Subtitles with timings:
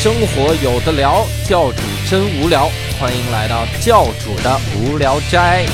[0.00, 2.70] 生活有的聊，教主真无聊，
[3.00, 5.66] 欢迎来到教主的无聊斋。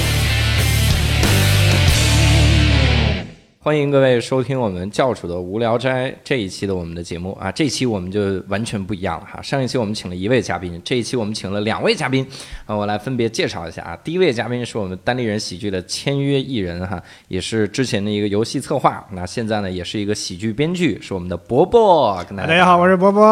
[3.64, 9.40] 欢迎各位收听我们教主的无聊斋这一期的我们的节目啊，这期我们就完全不一样了哈。
[9.40, 12.26] 上一期我们请了一位嘉宾，这一期我们请了两位嘉宾
[12.66, 13.98] 啊，我来分别介绍一下啊。
[14.04, 22.22] 第一位嘉宾是我们单立人喜剧的签约艺人哈，也是之前的一个游戏策划，那现在呢也是一个喜剧编剧，是我们的伯伯。
[22.28, 23.24] 跟大大家好，我是伯伯。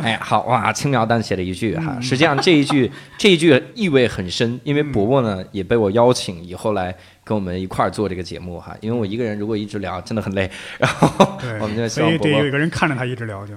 [0.00, 2.88] 哎，好哇，轻描淡写的一句哈，实际上这一句
[3.18, 6.94] 这一句意味很深，因为伯伯呢也被我邀请以后来
[7.24, 13.54] 跟我们一块儿做这个节目哈，因为我一个人如果一直聊真的很累， 然后对，我们就希所以得有望伯伯一个人看着他一直聊就。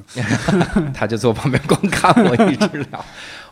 [0.96, 3.06] 他就坐旁边光看我一直聊。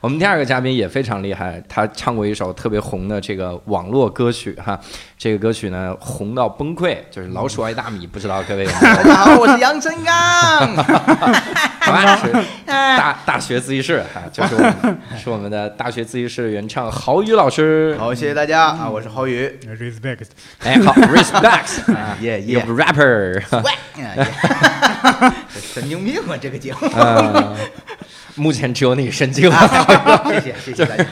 [0.05, 4.79] 我们第二个嘉宾也非常厉害，他唱过一首特别红的这个网络歌曲哈，
[5.17, 10.75] 这个歌曲呢红到崩溃，就是《老鼠爱大米》，不知道各位有没有大家好，我是杨成刚。
[11.81, 12.31] 好吧，是
[12.69, 17.97] 大大学自习室哈，就是我们是我们的大学自习室原唱郝宇老师。
[17.97, 19.51] 好，谢谢大家啊，我是郝宇。
[19.65, 20.27] respect，
[20.59, 23.41] 哎，好，respect 啊，一个耶耶，rapper。
[23.63, 23.71] 喂，
[25.49, 26.37] 神经病啊！
[26.39, 27.55] 这个节目，呃，
[28.35, 30.25] 目前只有你神经了。
[30.27, 31.03] 谢谢谢谢大家，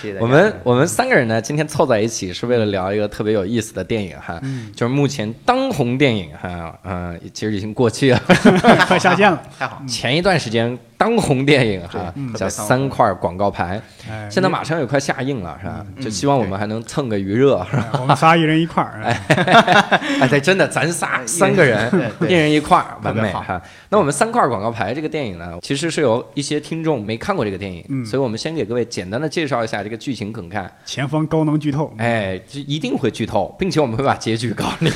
[0.00, 0.20] 谢谢大家。
[0.22, 4.40] 我们我们三个人呢，今天凑在一起是为了聊一个特别有意思的电影哈，
[4.74, 8.22] 就是目前当红电影哈，呃，其实已经过气了。
[8.86, 9.42] 快下线了。
[9.58, 15.86] 太好，前一段时间当红电影哈叫三块广告牌，哎，现在马上也快下映了是吧？
[15.96, 17.58] 嗯就希望我们还能蹭个余热。
[17.72, 19.00] 哎我们仨一人一块儿。
[19.04, 19.20] 哎
[20.22, 21.90] 哎，对，真的，咱仨三个人
[22.22, 23.62] 一人一块儿，完美哈。
[23.88, 30.68] 那我们三块广告牌这个电影呢，其实是有一些听众没看过这个电影，嗯所以我们先给各位简单的介绍一下这个剧情梗概。
[30.84, 31.94] 前方高能剧透。
[31.98, 34.90] 哎，这一定会剧透，并且我们会把结局告诉你。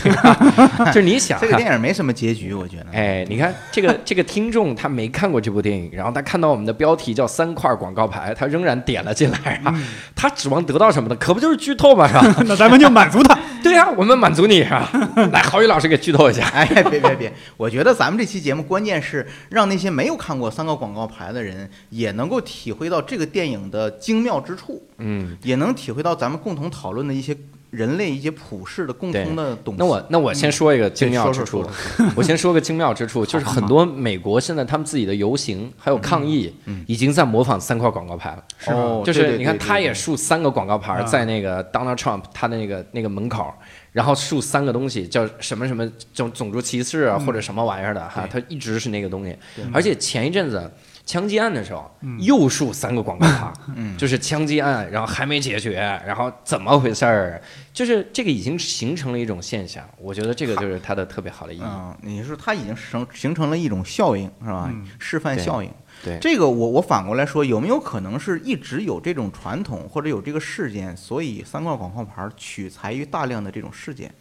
[0.87, 2.87] 就是你想这个，电影没什么结局，我觉得。
[2.93, 9.75] 哎，你看这个这个听众他没看过这部电影，然后他看到我们的标题叫三块广告牌，他仍然点了进来 啊。
[10.17, 11.17] 他指望得到什么呢？
[11.17, 12.45] 可不就是剧透嘛，是吧？
[12.47, 13.39] 那咱们就满足他。
[13.63, 14.91] 对呀、我们满足你是吧？
[15.33, 16.45] 来，郝宇老师给剧透一下。
[16.49, 17.33] 哎，别别别！
[17.57, 27.37] 我觉得咱们这期节目关键是让那些没有看过三个广告牌的人也能够体会到这个电影的精妙之处，嗯，也能体会到咱们共同讨论的一些
[27.73, 29.79] 人类一些普世的共通的东西。
[29.79, 36.55] 那我那我先说一个精妙之处说说说，我先说个精妙之处， 就是很多美国现在他们自己的游行还有抗议，
[36.87, 38.45] 已经在模仿三块广告牌了。
[38.59, 43.53] 是吧哦，就是你看，他也竖三个广告牌啊在那个 Donald Trump 他的那个那个门口，
[43.91, 49.35] 然后竖三个东西，叫什么什么种种族歧视啊，或者什么玩意儿的哈，他一直是那个东西。
[49.73, 50.71] 而且前一阵子
[51.05, 51.91] 枪击案的时候，
[52.21, 57.43] 又竖三个广告牌，嗯就是枪击案，然后还没解决，然后怎么回事儿？
[57.73, 61.63] 就是这个已经形成了一种现象，我觉得这个就是它的特别好的意义。
[61.65, 64.71] 嗯，你说它已经形形成了一种效应，是吧？
[64.73, 65.71] 嗯示范效应。
[66.05, 74.13] 对这个我我反过来说，有没有可能是一直有这种传统，或者有这个事件，所以三块广告牌取材于大量的这种事件？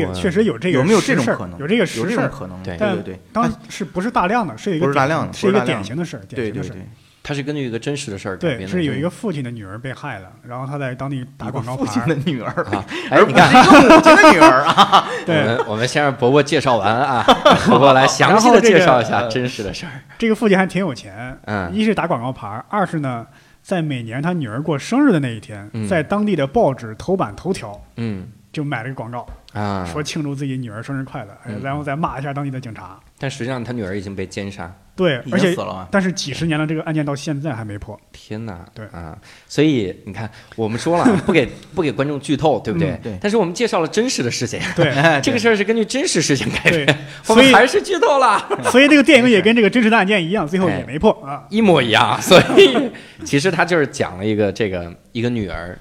[0.00, 1.58] 这个确实有这个有没有这种可能？
[1.58, 2.08] 有这个有实事儿。
[2.08, 2.62] 这种可能？
[2.62, 6.88] 对但对对，当它是不是大量的，是一个典不是大量的是一个典型的事儿，典型的事儿对对对。，
[7.24, 8.68] 它是根据一个真实的事儿改对，编的。
[8.68, 12.24] 是有一个父亲的女儿被害了，然后他在当地打广告父亲的牌儿。
[12.24, 13.58] 女儿，啊，哎你看是。
[13.58, 15.06] 一个母亲的女儿啊！
[15.24, 17.22] 对，我们先让伯伯介绍完啊，
[17.68, 19.92] 伯伯来详细的介绍一下真实的事儿。
[20.18, 23.24] 这个父亲还挺有钱，嗯一是打广告牌儿，二是呢，
[23.62, 32.98] 在每年他女儿过生日的那一天，嗯在当地的报纸头版头条嗯就买了个广告，啊，说庆祝自己女儿生日快乐，然后再骂一下当地的警察。
[33.18, 34.70] 但实际上他女儿已经被奸杀。
[34.94, 35.88] 对，而且死了吗？
[35.90, 37.98] 但是几十年了，这个案件到现在还没破。
[38.12, 38.62] 天哪！
[38.74, 39.16] 对啊，
[39.48, 42.90] 所以你看，我们说了不给 不给观众剧透，对不对？
[42.90, 46.98] 嗯对但是我们介绍了真实的事情，对哎 这个事儿是根据真实事情改对编，，
[47.28, 51.46] 我所以们还是剧透了，所以这个电影也跟这个真实的案件一样，最后也没破啊。
[51.48, 52.20] 一模一样。
[52.20, 52.90] 所以
[53.24, 55.78] 其实他就是讲了一个这个一个女儿。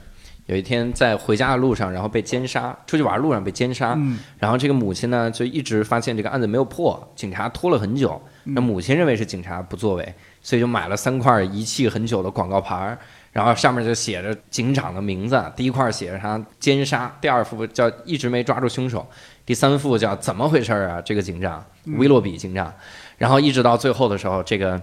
[0.51, 8.21] 有一天在回家的路上，然后被奸杀，出去玩的路上被奸杀，嗯然后这个母亲呢，就一直发现这个案子没有破，警察拖了很久。
[8.43, 12.97] 嗯那母亲认为是警察不作为，所以就买了三块遗弃很久的广告牌儿，
[13.31, 15.41] 然后上面就写着警长的名字。
[15.55, 19.07] 第一块写着他奸杀，第二幅叫一直没抓住凶手，
[19.45, 21.01] 第三幅叫怎么回事儿啊？
[21.01, 22.73] 这个警长嗯威洛比警长，
[23.17, 24.81] 然后一直到最后的时候，这个。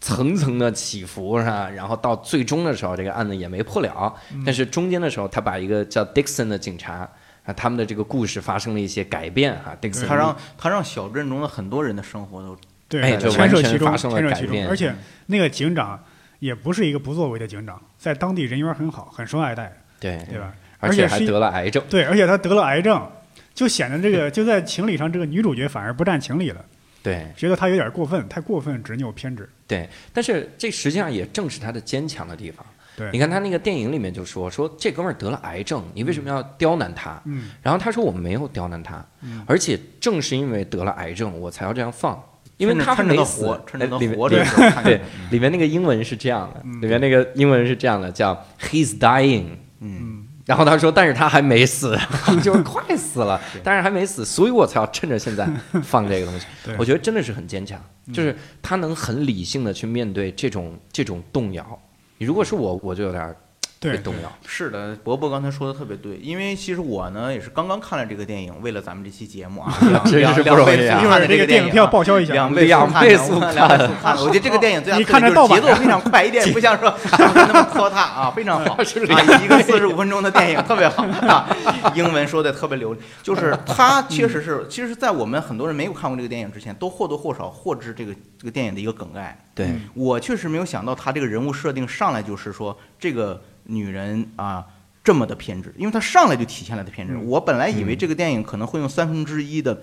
[0.00, 1.68] 层层的起伏是吧？
[1.70, 4.14] 然后到最终的时候，这个案子也没破了。
[4.32, 7.08] 嗯但是中间的时候，他把一个叫 Dixon 的警察
[7.44, 9.76] 啊，他们的这个故事发生了一些改变哈。
[9.80, 12.56] Dixon 他让他让小镇中的很多人的生活都
[12.88, 14.48] 对，哎就牵涉其中，完全发生了牵涉其中。
[14.48, 14.94] 改变而且
[15.26, 16.02] 那个警长
[16.38, 20.54] 也不是一个不作为的警长，在当地人缘很好，很受爱戴，对，对吧？
[20.80, 21.82] 而且还得了癌症。
[21.90, 23.04] 对，而且他得了癌症，
[23.52, 26.64] 就显得这个就在情理上，这个女主角反而不占情理了。
[27.02, 27.26] 对。
[27.36, 29.48] 觉得他有点过分，太过分执拗偏执。
[29.66, 32.64] 对，但是这实际上也正是他的坚强的地方。
[32.96, 33.10] 对。
[33.12, 37.20] 你看他那个电影里面就说说这哥们儿得了癌症，你为什么要刁难他？
[37.26, 37.50] 嗯。
[37.62, 39.44] 然后他说我没有刁难他，嗯。
[39.46, 42.22] 而且正是因为得了癌症，我才要这样放，
[42.56, 43.44] 因为他没死。
[43.74, 45.00] 里面对
[45.30, 46.80] 里面那个英文是这样的，嗯。
[46.80, 49.50] 里面那个英文是这样的，叫 He's dying。
[49.80, 51.94] 嗯，嗯，然后他说，但是他还没死，
[52.42, 55.46] 就是快死了，但是还没死，所以我才要趁着现在
[55.82, 56.46] 放这个东西。
[56.78, 57.78] 我觉得真的是很坚强，
[58.14, 61.78] 就是他能很理性的去面对这种这种动摇。
[62.16, 63.36] 如果是我，我就有点
[63.80, 64.32] 对动摇。
[64.46, 72.34] 是的，伯伯刚才说的特别对，因为其实我呢也是刚刚看了这个电影，为了咱们这期节目啊， 两真两是不容易啊一两倍速看的会儿这个电影票电影啊报销一下。
[72.34, 72.52] 两
[72.92, 74.22] 倍速看两倍速看的。
[74.22, 78.82] 我觉得这个电影最大你特点就是节奏非常快，一点 也不像说那么拖沓啊，非常好。
[78.82, 81.48] 是啊，一个四十五分钟的电影特别好啊，
[81.94, 83.00] 英文说的特别流利。
[83.22, 89.38] 就是它确实是，其实，在我们很多人没有看过这个电影之前，都或多或少获知这个这个电影的一个梗概。
[89.54, 94.64] 对，嗯我确实没有想到他这个人物设定上来就是说这个女人啊
[95.02, 97.14] 这么的偏执，因为她上来就体现了她偏执。
[97.14, 97.24] 嗯。
[97.24, 99.80] 我本来以为这个电影可能会用三分之一的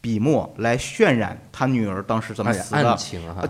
[0.00, 2.96] 笔墨来渲染他女儿当时怎么死的。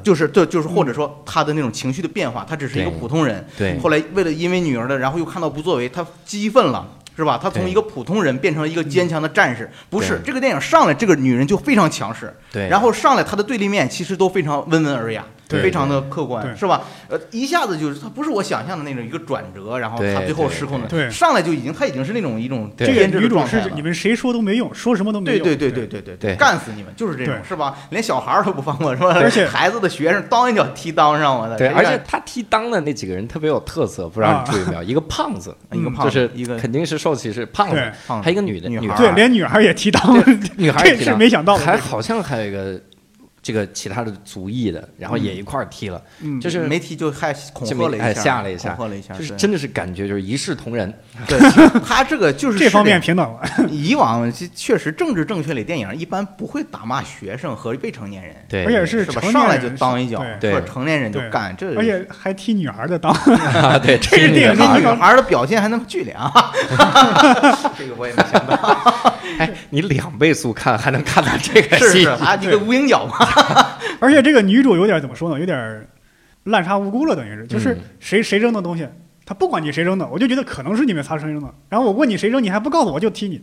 [0.02, 3.78] 就是对，就是或者说他的那种情绪的变化，他只是一个普通人，对。
[3.78, 7.38] 后来为了因为女儿的，然后又看到不作为，他激愤了，是吧？
[7.42, 9.70] 他从一个普通人变成了一个坚强的战士。
[9.90, 16.82] 不是这个电影上来，这个女人就非常强势，对，然后上来她的对立面其实都非常温文尔雅，对非常的客观，对是吧？
[17.08, 23.82] 呃，一下子就是他不是我想象的那种一个转折，然后他最后失控的，对上来就已经他已经是那种一种编制个女主的状态了是你。
[23.86, 25.44] 们谁说都没用，说什么都没用。
[25.44, 27.76] 对对对对对对对干死你们就是这种是吧？
[27.90, 29.12] 连小孩儿都不放过是吧？
[29.14, 34.82] 而且孩子的学生当一脚踢裆上，我的对，而且他踢裆的那几个人特别有特色，不知道你啊注意没有？
[34.82, 37.76] 一个胖子， 一个胖子就是一个肯定是受歧视，胖子
[38.08, 41.56] 还有一个女的，女孩对，连女孩也提当，这 女孩也踢没想到。
[41.56, 42.80] 还好像还有一个
[43.46, 48.70] 这个其他的族裔的，然后也一块儿踢了，嗯，就是没踢就害恐吓了一下，吓了一下。
[48.74, 50.92] 恐吓了一下，就是真的是感觉就是一视同仁，
[51.28, 51.38] 对，
[51.86, 53.40] 他这个就是这方面平等了。
[53.70, 59.20] 以往其确实政治正确类电影一般不会打骂学生和未成年人，对，而且是是吧？
[59.30, 60.50] 上来就当一脚，对。
[60.50, 63.12] 说成年人就干，这而且还踢女孩的当，
[63.62, 66.32] 啊，对，这个是电影这女孩的表现还那么巨良，
[67.78, 73.16] 这个我也没想到，哎，你两倍速看还能看到这个戏是是，，还一个无影脚嘛，
[74.00, 75.38] 而且这个女主有点怎么说呢？
[75.38, 75.86] 有点
[76.44, 78.86] 滥杀无辜了，等于是，就是嗯谁谁扔的东西，
[79.24, 81.52] 他不管你谁扔的，我就觉得可能是你们仨扔的。
[81.68, 83.40] 然后我问你谁扔，你还不告诉我，我就踢你，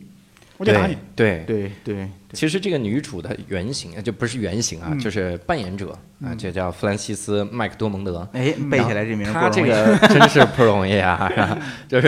[0.57, 0.97] 我就打你。
[1.15, 1.43] 对。
[1.47, 5.95] 对对其实这个女主的原型呃就不是原型啊，嗯就是扮演者
[6.25, 8.27] 啊，就叫弗兰西斯·麦克多蒙德。
[8.33, 11.31] 哎，背起来这名儿不她这个真是不容易啊，
[11.87, 12.07] 就是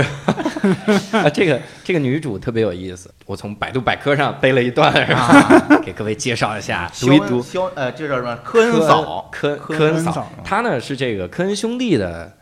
[1.15, 7.39] 啊，这个这个女主特别有意思，我从百度百科上背了一段，是给各位介绍一下，读一读。
[7.43, 8.35] 肖呃，这叫什么？
[8.37, 12.35] 科恩嫂，科科科恩嫂恩嫂，他呢是这个科恩兄弟的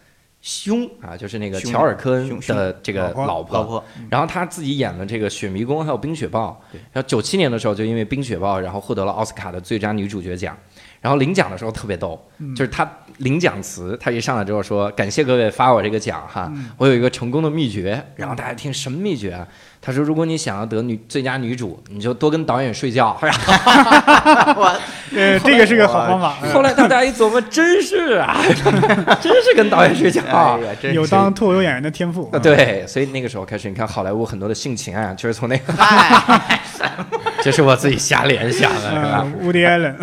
[0.45, 3.83] 兄啊，就是那个乔尔科恩的这个老婆老婆。
[4.09, 6.61] 然后他自己演了这个《雪迷宫》还有《冰雪暴》，
[6.91, 10.55] 然后九七年的时候就因为《冰雪暴》，然后获得了奥斯卡的最佳女主角奖。
[10.99, 19.45] 然后领奖的时候特别逗，嗯就是他领奖词，他一上来之后说：“感谢各位发我这个奖哈，嗯我有一个成功的秘诀。”然后大家听什么秘诀啊？
[19.81, 23.19] 他说：“如果你想要得女最佳女主，你就多跟导演睡觉。”
[25.17, 26.35] 呃，这个是个好方法。
[26.53, 28.41] 后来大家一琢磨，真是啊，
[29.21, 30.21] 真是跟导演睡觉。
[30.23, 32.29] 哎呀，真是 有当脱口秀演员的天赋。
[32.31, 36.59] 啊，对，所以那个时候开始，你看好莱坞很多的性情啊，就是从那个，哎，
[37.41, 39.95] 这是我自己瞎联想的，是吧呃？，乌迪艾伦，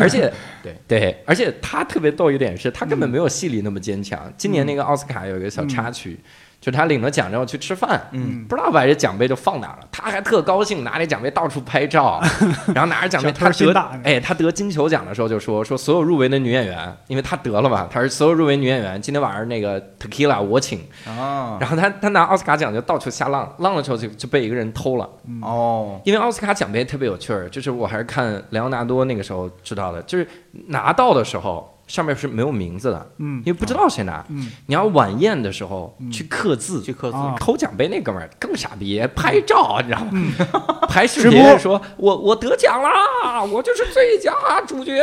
[0.00, 0.32] 而且，
[0.62, 4.20] 对对，而且他特别逗一点是，他根本没有戏里那么坚强。
[4.36, 6.18] 今年那个奥斯卡有一个小插曲，
[6.60, 12.20] 就他领了奖之后去吃饭，嗯，不知道把这奖杯就放哪了，他还特高兴，拿着奖杯到处拍照，
[12.74, 25.08] 然后拿着奖杯，他得心大哎，他得金球奖的时候就说说所有入围的女演员，因为他得了嘛，他是所有入围女演员，今天晚上那个 Tequila 我请，哦，然后他他拿奥斯卡奖就到处瞎浪，浪了之后就就被一个人偷了。
[25.42, 30.26] 哦，因为奥斯卡奖杯特别有趣儿，就是我还是看莱昂纳多那个时候知道的，就是
[30.66, 33.38] 拿到的时候上面是没有名字的，嗯。
[33.44, 34.24] 因为不知道谁拿。
[34.28, 36.08] 嗯，你要晚宴的时候嗯。
[36.12, 37.34] 去刻字，去刻字，啊。
[37.40, 40.86] 偷奖杯那哥们儿更傻逼，拍照， 你知道吗？
[40.88, 44.32] 拍视频说我我得奖啦，我就是最佳
[44.66, 44.94] 主角，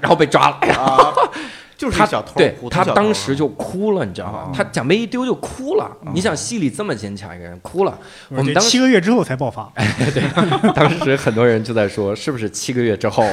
[0.00, 0.58] 然后被抓了。
[1.76, 4.52] 就是他小偷，对他当时就哭了，你知道吗哦？
[4.54, 5.90] 他奖杯一丢就哭了。
[6.14, 9.70] 你想戏里这么坚强一个人哭了，我们当时七个月之后才爆发。
[10.14, 13.24] 对当时很多人就在说，是不是七个月之后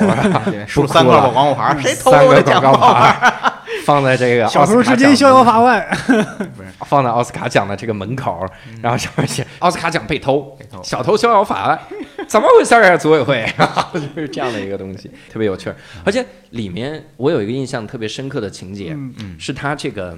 [0.68, 2.94] 输 三块哭了广告牌， 谁偷了我的个广告奖包？
[2.94, 3.54] 牌
[3.86, 5.88] 放在这个小偷至今逍遥法外。
[6.86, 8.46] 放在奥斯卡奖的这个门口，
[8.82, 11.80] 然后上面写奥斯卡奖被偷被偷，小偷逍遥法外。
[12.32, 12.96] 怎么回事啊？
[12.96, 13.46] 组委会？
[14.16, 15.76] 就是这样的一个东西，特别有趣儿。
[16.06, 20.18] 而且里面我有一个印象特别深刻的情节，嗯是他这个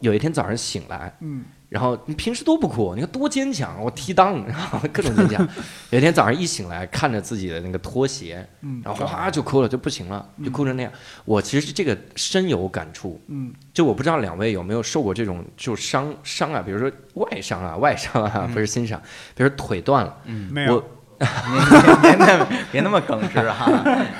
[0.00, 1.44] 有一天早上醒来，嗯。
[1.68, 5.48] 然后你平时都不哭，你看多坚强，我踢裆， 然后各种坚强。
[5.90, 10.90] 有一天早上一醒来，看着自己的那个拖鞋，嗯，然后哗就哭了，就不行了，就哭成那样。
[11.26, 13.52] 我其实这个深有感触，嗯。
[13.74, 18.54] 就我不知道两位有没有受过这种就伤伤啊，比如说外伤啊，外伤啊，嗯。
[18.54, 18.98] 不是心伤，
[19.36, 20.16] 比如说腿断了，
[20.50, 20.74] 没有。
[20.74, 20.84] 我，
[21.20, 23.70] 别那么别那么耿直哈。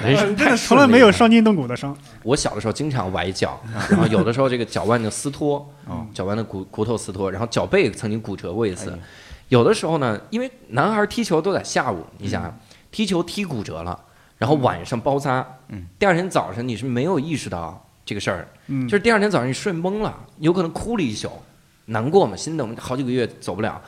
[0.04, 1.96] 人生太真的从来没有伤筋动骨的伤。
[2.22, 8.96] 我小的时候经常崴脚，然后有的时候这个脚腕就撕脱哦，脚腕的骨骨头撕脱，然后脚背曾经骨折过一次。
[9.48, 12.54] 有的时候呢，因为男孩踢球都在下午，你想啊，
[12.92, 13.98] 踢球踢骨折了，
[14.36, 21.32] 然后晚上包扎，嗯，第二天早上你是没有意识到这个事儿，嗯，就是第二天早上你睡懵了，有可能哭了一宿，
[21.86, 23.80] 难过嘛，心疼好几个月走不了。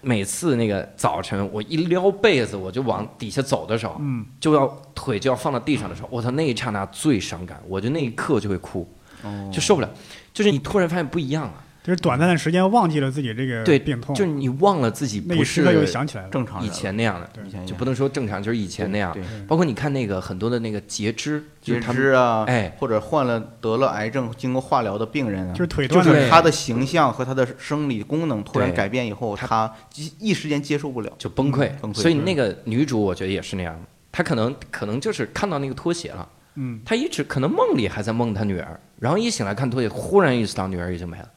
[0.00, 4.24] 每次那个早晨，我一撩被子，我就往底下走的时候，嗯。
[4.40, 8.86] 就要腿就要放到地上的时候，我操，那一刹那最伤感，我就那一刻就会哭，
[9.22, 9.50] 哦。
[9.52, 9.90] 就受不了。
[10.32, 11.54] 就是你突然发现不一样了，
[11.88, 16.28] 就是短暂的时间忘记了自己这个对病痛，就是你忘了自己不那一时刻又是想起来了。
[16.28, 19.10] 正常以前那样的，以前就不能说正常，就是以前那样。
[19.14, 31.10] 对包括你看那个很多的那个截肢，就是截肢啊，哎或者患了得了癌症经过化疗的病人啊，就是腿就断的对是他的形象和他的生理功能突然改变以后，他一一时间接受不了。
[31.16, 31.70] 就崩溃。
[31.80, 33.74] 崩溃所以那个女主我觉得也是那样，
[34.12, 36.28] 她可能可能就是看到那个拖鞋了。
[36.56, 41.28] 嗯，她一直可能梦里还在梦她女儿，然后一醒来看拖鞋，忽然意识到女儿已经没了，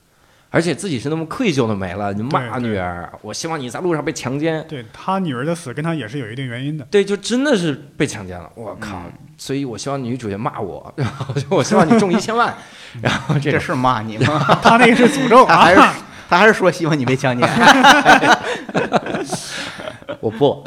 [0.54, 6.86] 而且自己是那么愧疚的没了，你骂女儿，我希望你在路上被强奸，对他女儿的死跟他也是有一定原因的。
[6.92, 9.02] 对，就真的是被强奸了，我靠！
[9.06, 12.54] 嗯所以我希望女主角骂我， 然后我希望你中一千万，
[13.02, 14.40] 然后这这是骂你吗？
[14.62, 15.96] 他那个是诅咒他还是啊！
[16.30, 17.50] 他还是说希望你被强奸。
[20.20, 20.64] 我不，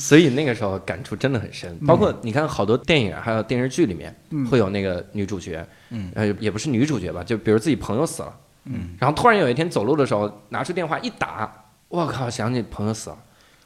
[0.00, 1.78] 所以那个时候感触真的很深。
[1.86, 4.46] 包括你看好多电影还有电视剧里面嗯。
[4.46, 6.10] 会有那个女主角，嗯。
[6.14, 11.52] 呃，也不是女主角吧，就比如自己朋友死了，嗯，然后突然有一天走路的时候拿出电话一打，
[11.88, 13.18] 我靠，想起朋友死了，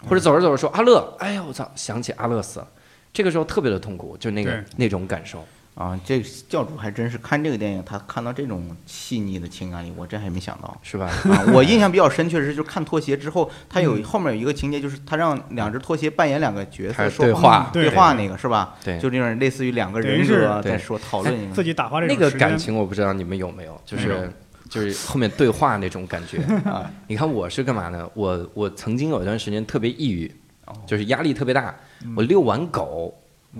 [0.07, 2.69] 或者走着走着说阿乐，哎呀我操，想起阿乐死了，
[3.13, 5.45] 这个时候特别的痛苦，就那个那种感受。
[5.75, 10.79] 啊，这个教主还真是看这个电影，他看到这种细腻的情感里，我真还没想到。
[10.83, 11.07] 是吧？
[11.07, 18.77] 啊，我印象比较深，确实是就是看拖鞋之后，他有后面有一个情节，就是他让两只拖鞋扮演两个角色对话，对对话那个是吧？
[18.85, 24.33] 对就这种类似于两个人格在说讨论自己打发这那个时间感情我不知道你们有没有，就是
[24.71, 26.39] 就是后面对话那种感觉。
[26.71, 28.09] 啊，你看我是干嘛呢？
[28.15, 30.33] 我我曾经有一段时间特别抑郁，
[30.67, 31.75] 哦就是压力特别大。
[32.05, 33.13] 嗯我遛完狗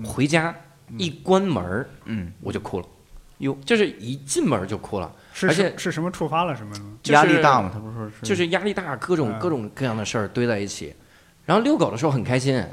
[0.03, 0.53] 回家
[0.97, 2.85] 一关门嗯，我就哭了，
[3.39, 6.85] 哟，就是一进门就哭了，是而且是是什么触发了什么呢？
[7.01, 9.39] 就是压力大嘛，他不是说是就是压力大，各种嗯。
[9.39, 10.93] 各种各样的事儿堆在一起。
[11.45, 12.63] 然后遛狗的时候很开心，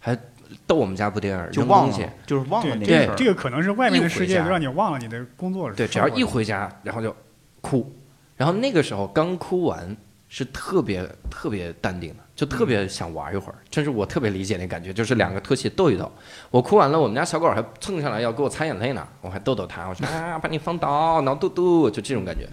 [0.00, 0.18] 还
[0.66, 2.02] 逗我们家布丁儿就忘扔东西。
[2.02, 3.04] 了，，就是忘了那个事儿。
[3.04, 7.14] 这个这个可能是外面的世界让你忘了你的工作对，只要一回家，然后就
[7.60, 7.94] 哭，
[8.36, 9.96] 然后那个时候刚哭完
[10.28, 13.58] 是特别特别淡定的，就特别想玩一会儿。
[13.68, 16.08] 真是我特别理解那感觉，就是两个拖鞋斗一斗。
[16.50, 22.48] 我哭完了，我们家小狗还蹭上来要给我擦眼泪呢，我还逗逗它，我说啊，把你放倒，挠肚肚，就这种感觉。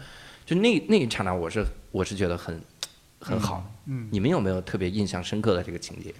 [0.45, 2.59] 就那那一刹那，我是我是觉得很
[3.19, 3.63] 很好。
[3.85, 6.13] 嗯，你们有没有特别印象深刻的这个情节？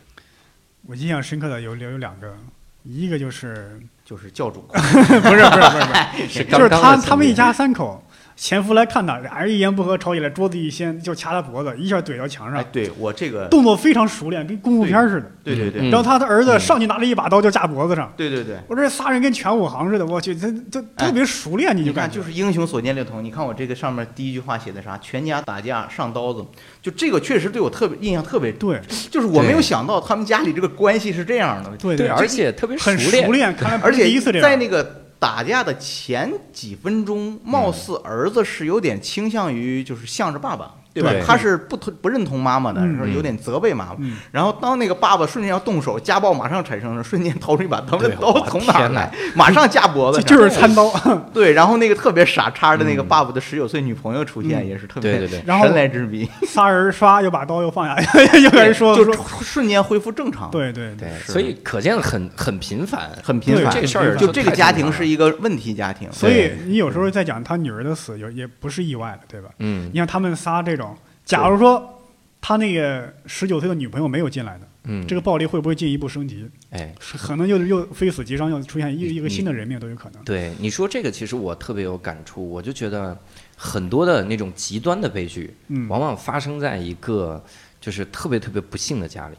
[0.85, 2.37] 我印象深刻的有有有两个，
[2.83, 8.03] 一个就是就是教主，不是不是不是不是，是 就是他他们一家三口，
[8.35, 15.27] 前夫来看他，俩人一言不合吵起来，桌子一掀就掐他脖子，一下怼到墙上，，哎对我这个，动作非常熟练，跟功夫片似的。
[15.27, 18.55] 嗯对对对然后他的儿子嗯上去拿了一把刀就架脖子上，对对对。
[18.65, 23.21] 我这仨人跟全武行似的，我去，他他特别熟练，你你看，就感觉就是英雄所见略同。
[23.21, 24.97] 你看我这个上面第一句话写的啥？
[24.99, 26.45] 全家打架上刀子，
[26.81, 28.79] 就这个确实对我特别印象特别，对
[29.11, 31.69] 就是我没有想到他们家里这个关系是这样的。
[31.75, 32.89] 对，对而且特别熟。
[33.33, 34.49] 练，看来不 而且第一次这样。
[34.49, 34.83] 在那个
[35.19, 41.11] 打架的前几分钟，貌似儿子是有点倾向于就是向着爸爸，对吧？
[41.11, 43.95] 对他是不同不认同妈妈的，嗯是有点责备妈妈。
[43.99, 49.11] 嗯，然后当那个爸爸瞬间要动手，家暴马上产生了，瞬间掏出一把刀，这刀从哪儿来？
[49.35, 50.91] 马上架脖子就是餐刀，
[51.33, 51.53] 对。
[51.53, 57.95] 然后那个特别傻叉的那个嗯爸爸的十九岁女朋友出现，嗯也是特别对对对，然后神来之笔，仨人刷又把刀又放下，
[58.39, 60.49] 又开始说就说，瞬间恢复正常。
[60.51, 63.09] 对对对，所以可见很很频繁。
[63.23, 63.73] 很频繁。
[63.73, 66.11] 这个事儿就这个家庭是一个问题家庭。
[66.11, 69.49] 所以你有时候在讲他女儿的死，有也不是意外的，对吧？
[69.59, 70.82] 嗯你像他们仨这种，
[71.25, 72.01] 假如说
[72.41, 76.45] 他那个十九岁的女朋友没有进来的，嗯，这个暴力会不会进一步升级？
[76.71, 80.23] 哎，可能又又非死即伤，又出现一一个新的人命都有可能。
[80.23, 82.47] 对你说这个，其实我特别有感触。
[82.49, 83.17] 我就觉得
[83.55, 87.41] 很多的那种极端的悲剧，嗯，往往发生在一个
[87.79, 89.35] 就是特别特别不幸的家里。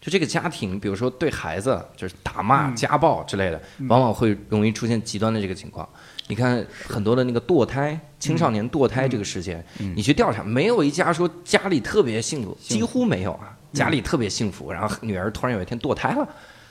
[0.00, 2.76] 就这个家庭，比如说对孩子就是打骂、嗯。
[2.76, 3.88] 家暴之类的，嗯。
[3.88, 5.88] 往往会容易出现极端的这个情况。
[6.28, 9.92] 你看很多的那个堕胎，青少年堕胎这个事件，嗯。
[9.96, 16.28] 你去调查，没有一家说家里特别幸福几乎没有啊，家里特别幸福，然后女儿突然有一天堕胎了，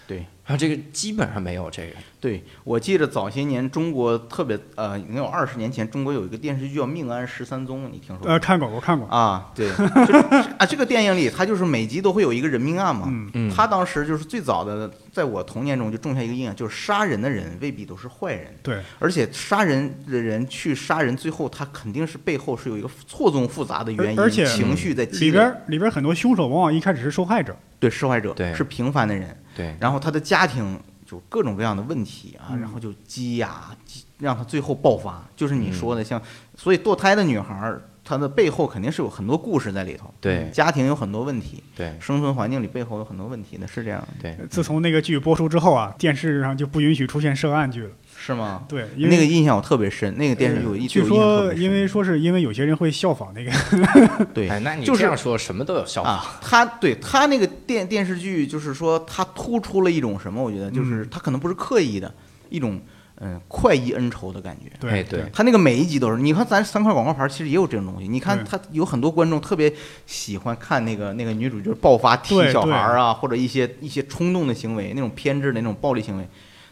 [0.07, 8.33] 对，然后这个基本上没有这个，对，我记得早些年中国特别呃，应该有二十年前，中国有一个电视剧叫《命案十三宗》，你听说过吗？
[8.33, 9.05] 呃，看过，我看过。
[9.09, 13.07] 啊，对， 就是啊，这个电影里，它就是每集都会有一个人命案嘛。
[13.09, 25.03] 嗯嗯他当时就是最早的，在我童年中就种下一个印象，就是杀人的人未必都是坏人，对，而且杀人的人去杀人，最后他肯定是背后是有一个错综复杂的原因，而而且情绪在。
[25.03, 27.53] 里边儿里边儿很多凶手往往一开始是受害者。
[27.79, 32.59] 对受害者对是平凡的人，对，然后他的家庭就各种各样的问题啊，嗯。
[32.61, 35.27] 然后就积压，积让他最后爆发。
[35.35, 36.21] 就是你嗯说的像，
[36.55, 40.49] 所以堕胎的女孩儿，她的背后肯定是有很多故事在里头，对。
[40.51, 41.97] 家庭有很多问题，对。
[41.99, 47.89] 生存环境里背后有很多问题的，是这样的，对，自从那个剧播出之后啊，电视上就不允许出现涉案剧了。
[48.27, 48.63] 是吗？
[48.67, 56.13] 对，因为那个印象我特别深，那个电视剧我一直据说，因为说是因为有些人会效仿那个， 对哎，那你就是这样说，什么都有效仿。
[56.13, 60.43] 啊，他对他那个电电视剧，就是说他突出了一种什么？
[60.43, 62.13] 我觉得就是嗯他可能不是刻意的
[62.49, 62.81] 一种
[63.19, 64.87] 嗯快意恩仇的感觉。
[64.87, 68.07] 哎对对他那个每一集都是，你看咱三块广告牌，其实也有这种东西。
[68.07, 69.73] 你看对他有很多观众特别
[70.05, 76.27] 喜欢看那个那个女主角爆发踢小孩啊，或者一些一些冲动的行为，那种偏执的那种暴力行为，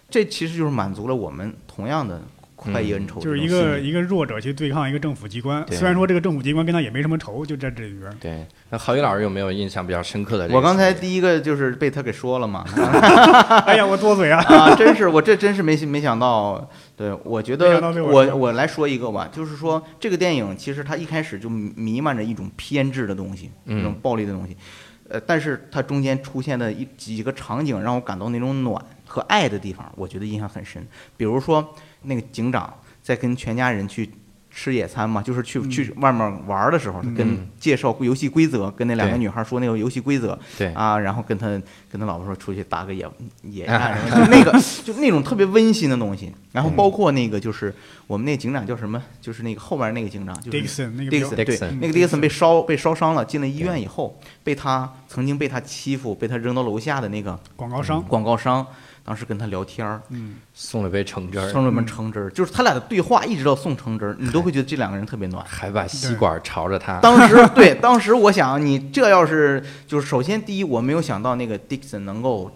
[0.09, 2.21] 这其实就是满足了我们同样的
[2.55, 3.47] 快意恩仇这就是一。
[3.47, 5.65] 个一个弱者去对抗一个政府机关。
[5.71, 8.11] 虽然说这个政府机关跟他也没什么仇，就在这里边。
[8.19, 10.47] 对，那郝宇老师有没有印象比较深刻的？
[10.55, 12.63] 我刚才第一个就是被他给说了嘛，
[13.67, 14.41] 哎呀，我多嘴啊！
[14.47, 24.55] 啊，真是我这真是没没想到，对我觉得我我我来说一个吧，就是说这个电影其实它一开始就弥漫着一种偏执的东西，嗯一种暴力的东西，
[25.09, 30.85] 呃，但是它中间出现的一几个场景让我感到那种暖和爱的地方，我觉得印象很深。
[31.17, 34.09] 比如说那个警长在跟全家人去。
[34.57, 35.69] 吃野餐嘛，就是去嗯。
[35.69, 40.71] 去外面玩的时候，跟介绍游戏规则，跟那两个女孩说那个游戏规则，对。
[40.71, 41.45] 啊，然后跟他
[41.91, 43.05] 跟他老婆说出去打个野
[43.43, 46.33] 野战什么，就那个就那种特别温馨的东西。
[46.53, 47.75] 然后包括那个就是
[48.07, 58.65] 我们那警长叫什么，就是那个后面那个警长，就是 Dixon 那个比较 Dixon 对那个 Dixon 被烧被烧伤了，进了医院以后，被他曾经被他欺负，被他扔到楼下的那个广告商，广告商，
[59.05, 65.45] 当时跟他聊天儿，嗯，送了杯橙汁儿，送了杯橙汁儿，就是他俩的对话一直到送橙汁儿，你都会觉得这两个人特别暖。
[65.47, 66.99] 还把吸管朝着他。
[67.01, 72.51] 当时对， 当时我想，你这要是就是首先第一，我没有想到那个 Dixon 能够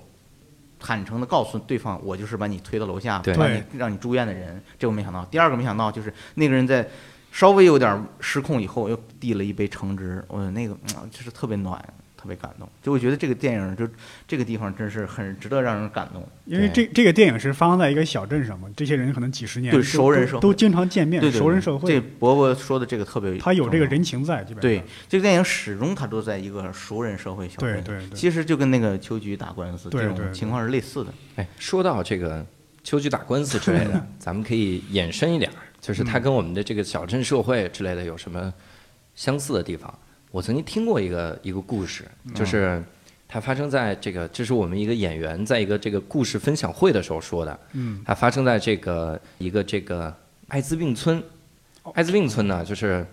[0.80, 5.24] 坦诚的告诉对方，我就是把你推到楼下，对把你让你住院的人，这我没想到。
[5.26, 6.88] 第二个没想到就是那个人在
[7.32, 11.80] 稍微有点失控以后，又递了一杯橙汁，我那个嗯就是特别暖，
[12.20, 12.68] 特别感动。
[12.82, 13.88] 就我觉得这个电影就
[14.26, 16.26] 这个地方真是很值得让人感动。
[16.46, 23.90] 因为这这个电影是发生在一个小镇上嘛，这些人可能几十年对熟人社会都都经常见面，对对对熟人社会这，伯伯说的这个特别，他有这个。
[23.90, 27.84] 人情在，基本对，这个电影始终他都在一个熟人社会小镇。
[27.84, 31.12] 对对对其实就跟那个秋菊打官司这种情况是类似的。
[31.38, 32.46] 哎，说到这个
[32.84, 35.50] 秋菊打官司之类的， 咱们可以延伸一点，
[35.82, 38.54] 就是它跟我们的这个小镇社会之类的有什么
[39.16, 39.92] 相似的地方？
[40.32, 42.84] 我曾经听过一个一个故事，就是
[43.28, 47.60] 它发生在这个，这是我们一个演员在一个这个故事分享会的时候说的。
[47.74, 50.16] 嗯，它发生在这个一个这个
[50.50, 51.22] 艾滋病村。
[51.94, 53.06] 艾滋病村呢，就是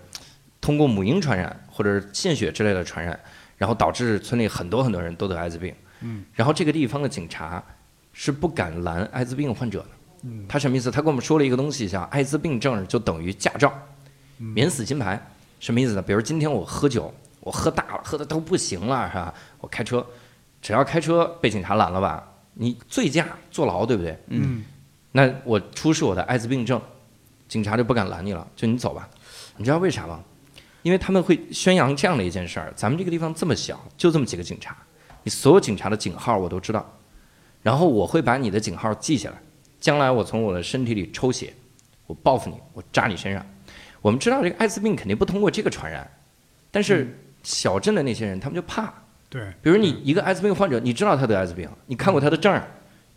[0.61, 3.19] 通过母婴传染或者是献血之类的传染，
[3.57, 5.73] 然后导致村里很多很多人都得艾滋病。
[6.01, 7.63] 嗯，然后这个地方的警察
[8.13, 9.89] 是不敢拦艾滋病患者的。
[10.23, 10.91] 嗯他什么意思？
[10.91, 13.73] 他跟我们说了一个东西，叫艾滋病证就等于驾照，
[14.39, 15.19] 嗯免死金牌。
[15.59, 16.01] 什么意思呢？
[16.01, 19.33] 比如今天我喝酒，我喝大了，喝的都不行了，是吧？
[19.59, 20.05] 我开车，
[20.61, 24.17] 只要开车被警察拦了吧，你醉驾坐牢，对不对？
[24.27, 24.63] 嗯，
[25.11, 26.79] 那我出示我的艾滋病证，
[27.47, 29.09] 警察就不敢拦你了，就你走吧。
[29.55, 30.23] 你知道为啥吗？
[30.83, 34.77] 因为他们会宣扬这样的一件事儿：咱们这个地方这么小，就这么几个警察，
[35.23, 36.85] 你所有警察的警号我都知道，
[37.63, 39.37] 然后我会把你的警号记下来，
[39.79, 41.53] 将来我从我的身体里抽血，
[42.05, 43.43] 我报复你，我扎你身上。
[44.01, 46.09] 我们知道这个艾滋病肯定不通过这个传染，
[46.71, 48.93] 但是小镇的那些人他们就怕，
[49.29, 52.65] 对，比如你一个艾滋病患者，你知道他得艾滋病，你看过他的证儿，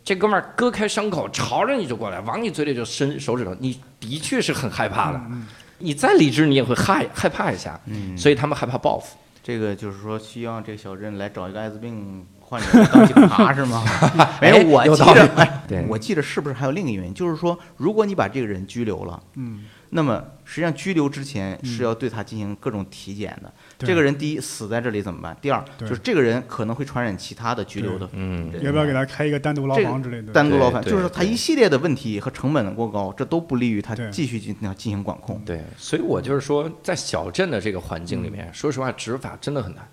[0.03, 5.21] 这哥们儿割开伤口，朝着你就过来，往你嘴里就伸手指头，你的确是很害怕的。
[5.29, 5.47] 嗯
[5.83, 9.17] 你再理智，你也会害害怕一下，嗯，所以他们害怕报复。
[9.41, 13.83] 这个就是说希望这个小镇来找一个艾滋病患者当警察是吗？
[14.39, 17.13] 没有，我记有道理着，哎对我记得是不是还有另一个原因？
[17.15, 23.53] 就是说，如果你把这个人拘留了，嗯，那么实际上拘留之前嗯是要对他进行各种体检的。
[23.77, 25.35] 对这个人第一死在这里怎么办？
[25.41, 28.51] 第二就是这个人可能会传染其他的拘留的嗯。
[28.61, 30.31] 要不要给他开一个单独牢房之类的？
[30.33, 30.81] 单独牢房？
[30.83, 35.41] 就是他一系列的问题和成本的过高，这都不利于他继续进进行管控。
[35.45, 39.87] 对，所以我就是说，在小镇的这个环境里面，说实话，执法真的很难。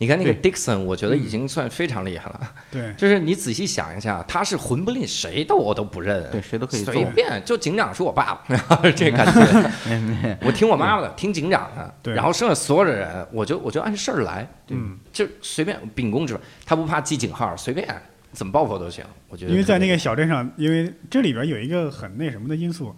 [0.00, 2.52] 你看那个 Dixon，我觉得已经算非常厉害了。
[2.70, 6.82] 对，就是你仔细想一下，他是混不吝谁的我都不认，对，谁都可以。
[6.82, 10.38] 随便就警长是我爸爸， 这感觉。
[10.40, 12.14] 我听我妈妈的，听警长的，对。
[12.14, 17.86] 然后剩下所有的人，我就我就按事儿来，嗯，就随便秉公执法，他不怕记警号，随便
[18.32, 19.04] 怎么报复都行。
[19.28, 22.96] 我觉得，因为在那个小镇上，因为这里边有一个很那什么的因素，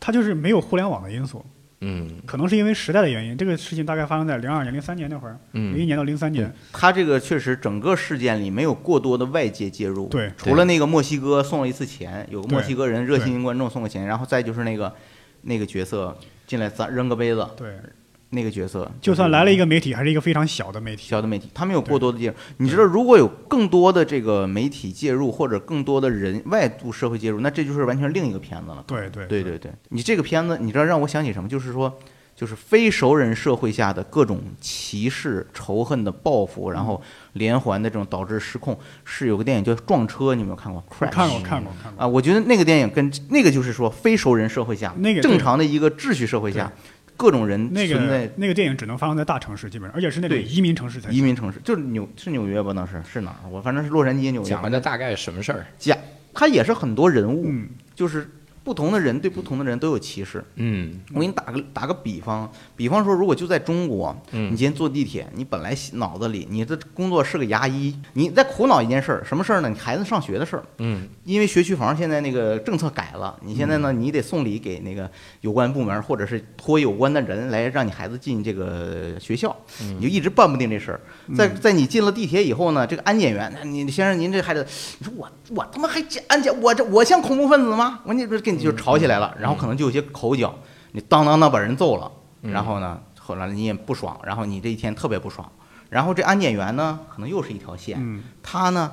[0.00, 1.44] 它就是没有互联网的因素，
[1.80, 2.10] 嗯。
[2.26, 3.36] 可能是因为时代的原因。
[3.36, 6.52] 这个事情大概发生在零二年、零三年那会儿，零一嗯年到零三年。
[6.72, 14.94] 他这个确实整个事件里没有过多的外界介入，对除了那个墨西哥送了一次钱，有个墨西哥人热心观众送个钱，然后再就是那个
[15.42, 16.16] 那个角色
[16.46, 17.74] 进来砸扔个杯子，对，
[18.30, 21.06] 那个角色就算来了一个个媒体，还是一个非常小的媒体。
[21.06, 22.34] 小的媒体，他没有过多的介入。
[22.56, 28.82] 你知道，如果有更多的这个媒体介入，或者更多的人外部社会介入，那这就是完全另一个片子了。
[28.86, 31.48] 对对对对对，你这个片子，你知道让我想起什么？
[31.48, 31.92] 就是说，
[32.34, 37.02] 就是非熟人社会下的各种歧视、仇恨的报复，然后
[37.34, 38.78] 连环的这种导致失控。
[39.04, 42.02] 是有个电影叫《撞车》，你有没有看过？Crash 看过看过看过。
[42.02, 46.72] 啊，我觉得那个电影跟那个就是说非熟人社会下，那个正常的一个秩序社会下，
[47.20, 51.10] 各种人那存在个那个电影只能发生在大城市，基本上，而且是那种移民城市才。
[51.10, 52.72] 移民城市，就是纽是纽约吧？
[52.74, 53.44] 那是是哪儿？
[53.50, 54.48] 我反正是洛杉矶、纽约。
[54.48, 55.66] 讲的大概什么事儿？
[55.78, 55.94] 讲，
[56.32, 58.26] 他也是很多人物，嗯，就是
[58.62, 60.44] 不同的人对不同的人都有歧视。
[60.56, 69.68] 嗯我给你打个打个比方，比方说，如果就在中国，你嗯今天坐地铁，你本来脑子里你的工作是个牙医，你在苦恼一件事儿，什么事儿呢？
[69.68, 81.00] 你孩子上学的事儿，嗯因为学区房现在那个政策改了，你现在呢，你得送礼给那个有关部门或者是托有关的人来让你孩子进这个学校，你就一直办不定这事儿。
[81.34, 84.66] 在在你进了地铁以后呢，这个安检员，你先生您这孩子，
[84.98, 88.00] 你说我我他妈还安检，我这我像恐怖分子吗？
[88.04, 90.54] 我你不就吵起来了，然后可能就有些口角，
[90.92, 92.10] 你当当当把人揍了，
[92.42, 95.50] 然后呢，后来你也不爽，然后你这一天特别不爽，
[95.88, 98.92] 然后这安检员呢，可能又是一条线，嗯，他呢，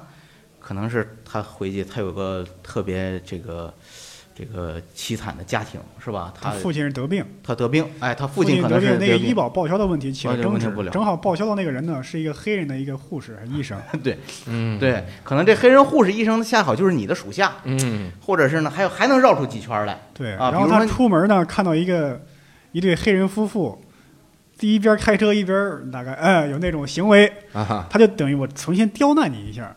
[0.59, 3.73] 可能是他回去他有个特别这个
[4.37, 6.31] 这个凄惨的家庭，是吧？
[6.39, 22.21] 他他父亲是得病，他得病，哎，他父亲亲可能是得病，那个医保报销的问题起了争执不了，正好报销的那个人呢是一个黑人的一个护士医生， 对嗯对，可能这黑人护士医生恰好就是你的属下，嗯或者是呢，还有还能绕出几圈来，对，啊然后他出门呢看到一个
[22.73, 23.81] 一对黑人夫妇，
[24.59, 29.75] 第一边开车一边大概哎有那种行为，啊他就等于我重新刁难你一下，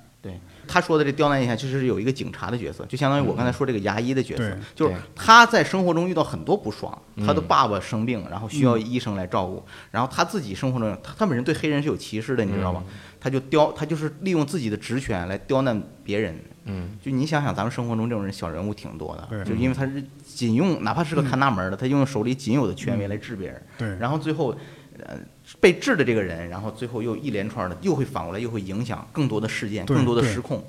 [0.73, 7.27] 他说的这刁难一下，就是有一个警察的角色，就相当于我刚才说这个牙医的角色对，就是他在生活中遇到很多不爽，嗯。
[7.27, 12.85] 他的爸爸生病，然后需要医生来照顾，然后他自己生活中，他他本人对黑人是有歧视的，你知道吗？
[13.19, 16.39] 他就刁，他就是利用自己的职权来刁难别人。
[16.65, 16.97] 嗯。
[17.03, 24.55] 就你想想，咱们生活中这种人小人物挺多的，就因为他是仅用，哪怕是个看大门的，他用手里仅有的权威来治别人，对，然后最后，
[25.05, 25.19] 呃，
[25.59, 30.65] 被治的这个人，然后最后又一连串的，又会反过来，又会影响更多的事件，更多的失控，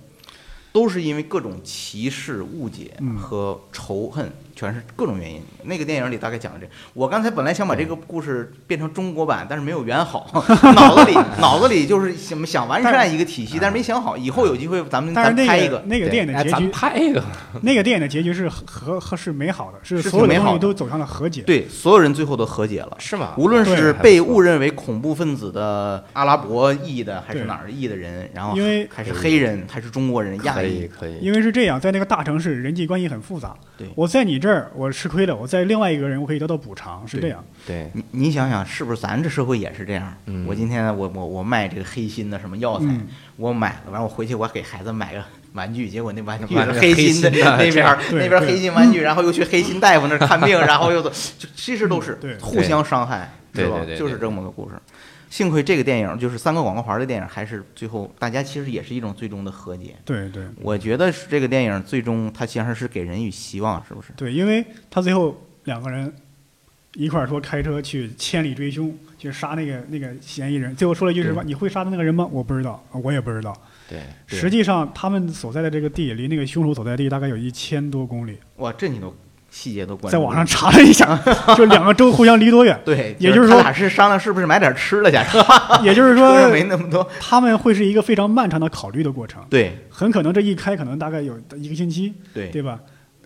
[0.73, 3.15] 都是因为各种歧视、误解嗯。
[3.17, 5.41] 和仇恨，全是各种原因。
[5.63, 10.29] 那个电影里大概讲的这，我刚才本来想把这个故事变成中国版，但是没有圆好，
[10.75, 17.23] 脑子里脑子里就是想想完善一个体系，但是没想好，以后有机会咱们但是咱们拍一个那个电影的结咱们局，拍一个，
[17.63, 21.41] 那个电影的结局是和和是美好的，是是所有的挺美好的东西都走向了和解。
[21.41, 22.95] 对所有人最后都和解了。
[22.99, 23.33] 是吗？
[23.37, 33.55] 无论是被误认为恐怖分子的阿拉伯裔的，还是对哪儿裔的人，然后因为还是黑人，还是中国人、亚可以裔，可以，因为是这样，在那个大城市，人际关系很复杂。
[33.77, 37.43] 对我在你这儿我吃亏了，我在另外一个人我可以得到补偿，是这样。
[37.65, 40.13] 对，你你想想，是不是咱这社会也是这样？
[40.25, 40.45] 嗯。
[40.47, 43.07] 我今天我我我卖这个黑心的什么药材，嗯。
[43.37, 51.09] 我买了，完我回去我给孩子买个玩具，结果那玩具玩个是黑心的那边儿那边儿黑心玩具，然后又去黑心大夫那儿看病，然后又就
[51.55, 53.79] 其实都是互相伤害，对吧？
[53.97, 54.75] 就是这么个故事。
[55.31, 59.95] 幸亏这个电影就是三个广告牌的电影，还是最后大家其实也是一种最终的和解。
[60.03, 64.09] 对对我觉得是这个电影最终它其实是给人以希望，是不是？
[64.17, 66.13] 对，因为他最后两个人
[66.95, 71.41] 一块儿说开车去千里追凶，去杀那个那个嫌疑人，最后说了一句什么？
[71.45, 72.27] 你会杀的那个人吗？
[72.29, 73.55] 我不知道，我也不知道。
[73.87, 78.37] 对，实际上，他们所在的这个地离那个凶手所在地大概有一千多公里。
[78.57, 79.15] 哇，这你都
[79.51, 80.17] 细节都关注。
[80.17, 81.15] 在网上查了一下，
[81.55, 85.17] 就两个州互相离多远，对，也就是说他俩是商量是不是买点吃的去，
[85.85, 87.07] 也就是说没那么多。
[87.19, 92.79] 他们会是一个非常漫长的考虑的过程，对很可能这一开可能大概有一个星期，对，对吧？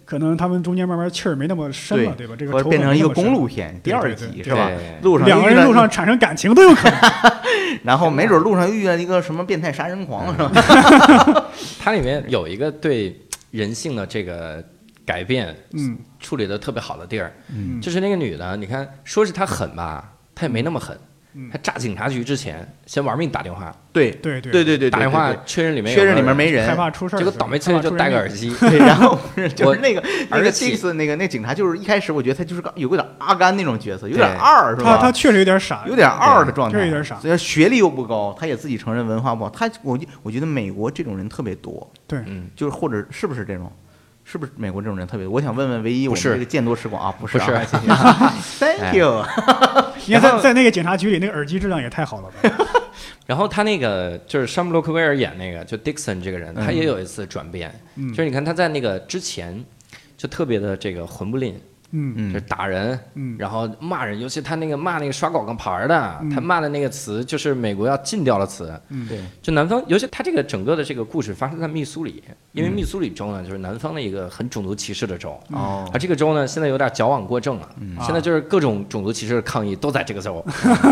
[0.03, 2.35] 可能他们中间慢慢气儿没那么深了，对吧？
[2.37, 4.69] 这个变成一个公路片，第二集是吧？
[5.01, 6.99] 路上两个人路上产生感情都有可能。
[7.83, 11.45] 然后没准路上遇见一个什么变态杀人狂，是吧？
[11.79, 14.63] 它里面有一个对人性的这个
[15.05, 15.97] 改变嗯。
[16.19, 17.79] 处理的特别好的地儿，嗯。
[17.79, 20.97] 就是那个女的，你看说是她狠吧，她也没那么狠。
[21.37, 21.49] 嗯。
[21.51, 24.09] 她炸警察局之前，先玩命打电话，对。
[24.11, 26.65] 对对对对对，打电话确认里面确认里面没人。
[26.65, 28.29] 害，怕出事儿，结果倒霉催就戴个耳。
[28.29, 34.95] 机， 对，然后 不是就我是那个 那个儿子 Dix 那个那警察，就是一开始我觉得他就是个有个点阿甘那种角色，有点二是吧？
[34.95, 37.19] 他他确实有点傻，有点二的状态，就是有点傻。
[37.19, 39.49] 所以学历又不高，他也自己承认文化不好。
[39.49, 43.69] 他我我觉得美国这种人特别多，对，嗯，就是或者是不是这种？
[44.25, 45.33] 是不是美国这种人特别多？
[45.33, 47.65] 我想问问唯一我不是们这个见多识广啊，不是啊，不是
[48.41, 49.23] 谢谢， Thank you。
[50.07, 52.65] 你看在在那个警察局里，那个耳机质量也太好了吧？
[53.27, 59.63] 然后他那个就是山姆洛克威尔演那个，就 Dixon 这个人，他也有一次转变，嗯就是你看他在那个之前
[60.17, 61.59] 就特别的这个混不吝，
[61.91, 62.33] 嗯。
[62.33, 63.35] 就是打人，嗯。
[63.37, 66.29] 然后骂人，尤其他那个骂那个刷广告牌儿的，嗯。
[66.29, 68.79] 他骂的那个词就是美国要禁掉的词。
[68.89, 69.07] 嗯。
[69.07, 75.89] 对，就南方，尤其他这个整个的这个故事发生在密苏里，因为密苏里州呢就是南方的一个很种族歧视的州，哦。
[75.93, 77.95] 而这个州呢现在有点矫枉过正了，嗯。
[78.01, 80.43] 现在就是各种种族歧视的抗议都在这个州，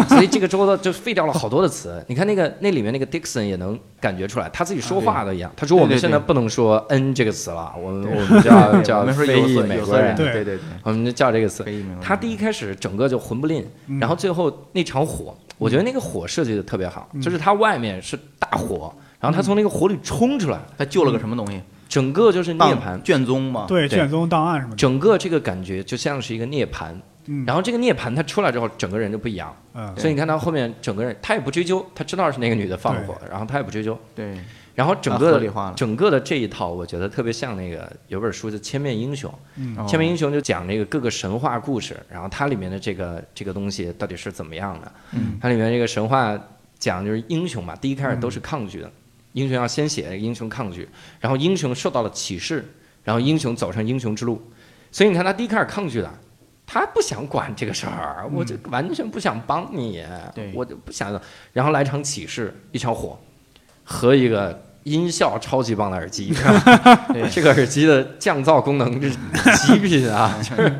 [0.09, 2.03] 所以这个州的就废掉了好多的词。
[2.07, 5.49] 你看那个那里面那个 Dixon 也能感觉出来，他自己说话都一样。
[5.55, 11.63] 他说我们现在不能说 N 这个词了，我们 我们叫叫非裔美国人，对对我们就叫这个词。
[11.63, 21.61] 非裔美国人他第一开始整个就混不吝，嗯然后最后那场火，我觉得那个火设计的特别好，嗯就是他外面是大火，然后他从那个火里冲出来，他救了个什么东西？
[21.87, 23.67] 整个就是涅槃，卷宗嘛。
[23.87, 26.91] 卷宗档案什么的，整个这个感觉就像是一个涅槃。
[27.25, 29.93] 嗯，然后这个涅槃他出来之后，整个人就不一样，嗯。
[29.97, 34.37] 所以你看他后面整个人他也不追究，他知道是那个女的放火，然后他也不追究，对，
[34.75, 39.75] 然后整啊个的整个的这一套，我觉得特别像那个有本书叫《千面英雄》，嗯。
[39.77, 39.85] 哦。
[39.87, 44.91] 千面英雄就讲那个各个神话故事，然后它里面的这个这个东西到底是怎么样的？
[45.13, 45.37] 嗯。
[45.41, 46.37] 它里面这个神话
[46.77, 48.91] 讲就是英雄嘛，第一开始都是抗拒的，
[49.31, 50.89] 英雄要先写英雄抗拒，
[51.21, 52.65] 然后英雄受到了启示，
[53.03, 54.41] 然后英雄走上英雄之路，
[54.91, 56.11] 所以你看他第一开始抗拒的。
[56.73, 60.51] 他不想管这个事儿，我就完全不想帮你，对。
[60.55, 61.21] 我就不想。
[61.51, 63.19] 然后来场启示，一场火，
[63.83, 66.33] 和一个音效超级棒的耳机，
[67.31, 69.15] 这个耳机的降噪功能是
[69.67, 70.73] 极品啊， 就是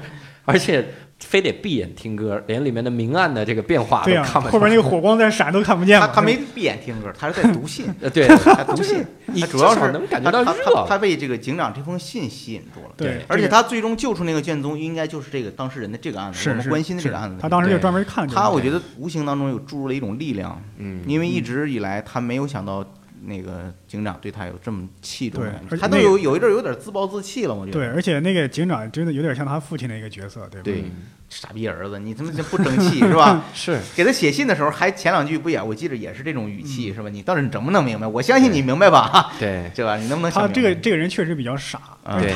[0.46, 0.84] 而且
[1.28, 4.76] 非得闭眼听歌，连里面的明暗的这个变化都，看不见后边那。
[4.76, 6.08] 个火光在闪都看不见了。
[6.08, 9.04] 他他没闭眼听歌，他是在读信，呃， 对，他读信。
[9.28, 12.90] 你他主要是能感觉到他热他他被这个警长这封信吸引住了。
[12.98, 17.38] 对，而且他最终救出那个卷宗，应该就是这个当事人的这个案子，是是我们关心的这个案子。
[17.40, 18.28] 他当时就专门看。
[18.28, 22.84] 他我觉得无形当中有注入了一种力量，嗯，因为一直以来他没有想到
[23.26, 27.80] 那个警长对他有这么器重的感觉，他都有有一阵有点自暴自弃了，我觉得。
[27.80, 30.64] 对，而且那个警长真的有点像他父亲的一个角色，对吧？
[30.64, 30.84] 对
[31.30, 33.44] 傻逼儿子，你他妈这不争气是吧？
[33.56, 37.10] 是给他写信的时候，还前两句不也，我记得也是这种语气是吧？
[37.10, 38.06] 你到底能不能明白？
[38.06, 39.98] 我相信你明白吧，对， 对吧？
[39.98, 41.80] 你能不能想他这个这个人确实比较傻，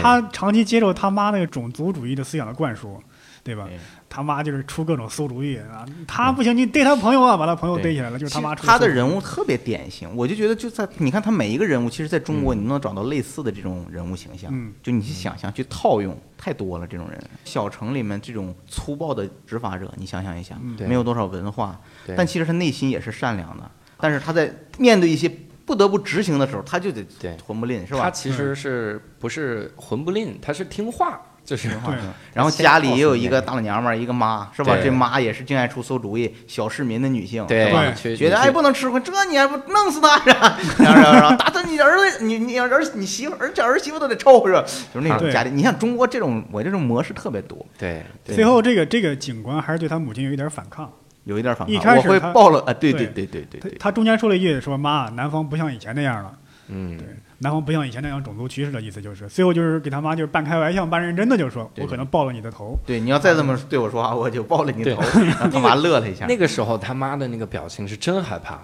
[0.02, 3.00] 他长期接受他妈那个种族主义的思想的灌输，
[3.44, 3.78] 对吧对？
[4.10, 7.88] 他妈就是出各种馊主意啊，他不行，你对他朋友啊，把他朋友对。
[7.92, 12.58] 逮起来了，就是他妈出他的人物特别典型，我就觉得就在你看他每一个人物，其实在中国嗯。
[12.58, 14.74] 你都能找到类似的这种人物形象，嗯。
[14.82, 17.22] 就你去想象去套用，太多了这种人。
[17.46, 22.16] 小城里面这种粗暴的执法者，你想想一下，没有多少文化，对。
[22.16, 25.32] 但其实他内心也是善良的，但是他在面对一些
[25.66, 28.02] 不得不执行的时候，他就得对混不吝，是吧？
[28.02, 31.96] 他其实是不是混不吝，他是听话，就是对
[32.34, 34.76] 然后家里也有一个大老娘们儿，一个妈，是吧？
[34.84, 37.90] 这妈也是净爱出馊主意，小市民的女性，对吧？
[38.18, 40.60] 觉得哎不能吃亏，这你还不弄死他，是吧？
[40.78, 44.62] 然后然后打他你儿子，你你儿你媳妇儿这儿媳妇都得臭是吧？
[44.94, 50.92] 就是那种家里，你像中国这种我这种模式特别多，对对最后这个这个警官还是对他母亲有一点反抗，
[51.24, 52.74] 有一点反抗，一开始他会报了啊！
[52.74, 56.34] 对对对对对对，他他中间说了一句说妈，南方不像以前那样了，
[56.68, 57.08] 嗯对，
[57.40, 65.02] 南方不像以前那样种族歧视的意思就是，最后就是给他妈就是半开玩笑半认真的就说，我可能爆了你的头，对，你要再这么对我说话，我就爆了你的头，
[65.40, 66.26] 让 他妈乐了一下。
[66.26, 68.60] 那个时候他妈的那个表情是真害怕，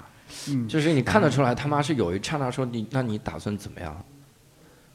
[0.49, 3.95] 嗯，就是你看得出来他妈是有一刹那说你那你打算怎么样？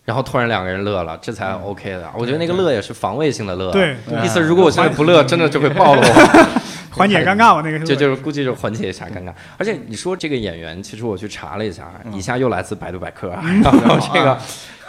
[0.05, 2.11] 然后突然两个人乐了，这才 OK 的。
[2.17, 3.71] 我觉得那个乐也是防卫性的乐，
[4.25, 6.61] 意思如果我现在不乐，真的就会暴露我。
[6.91, 9.33] 缓解尴尬吧那个就就是估计就缓解一下尴尬。
[9.57, 14.39] 而且你说这个演员，其实我去查了一下，以下又来自百度百科啊， 然后这个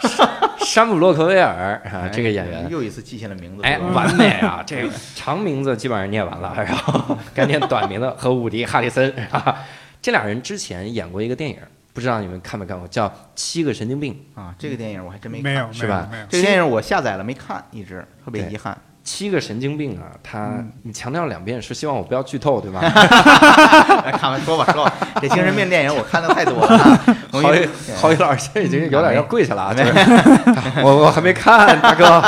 [0.64, 2.68] 山姆洛克威尔啊，哎这个演员。
[2.70, 4.62] 又一次记下了名字，哎，完美啊！
[4.66, 9.56] 这个长名字基本上念完了，然后该念短名字和伍迪·哈里森啊，
[10.00, 11.58] 这俩人之前演过一个电影，
[11.92, 14.18] 不知道你们看没看过，叫《七个神经病》。
[14.40, 18.76] 啊，这个电影我还真没看没有，是吧没有，没有这个电影我下载了没看，一直特别遗憾。
[19.12, 22.80] 七个神经病啊，他嗯你强调两遍是希望我不要剧透，对吧？
[22.80, 27.00] 来 看完说吧说吧，这精神病电影我看的太多了 啊。
[27.32, 29.74] 我郝宇一郝宇老师现在已经有点要跪下了啊！
[29.74, 29.92] 就是
[30.84, 32.20] 我我还没看，大哥，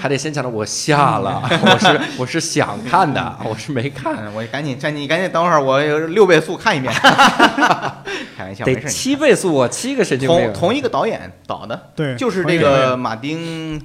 [0.00, 6.92] 还得先讲的我下了，我是我是想看的，我是没看，嗯，我赶紧，赶紧，赶紧等会儿，我有六倍速看一遍。
[6.92, 8.88] 开玩笑，没得事。
[8.88, 10.52] 七倍速，我七个神经病。
[10.52, 13.80] 同同一个导演导的，对，就是这个马丁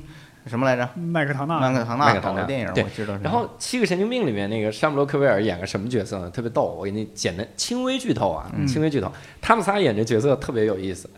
[0.46, 0.90] 什么来着？
[0.96, 3.18] 麦克唐纳，曼克唐纳麦克唐纳导的电影，对我知道。
[3.24, 6.30] 然后《七个神经病》里面那个山姆洛克威尔演个什么角色呢？
[6.30, 9.12] 特别逗，我给你简单轻微剧透啊，嗯轻微剧透。
[9.42, 11.10] 他们仨演这角色特别有意思。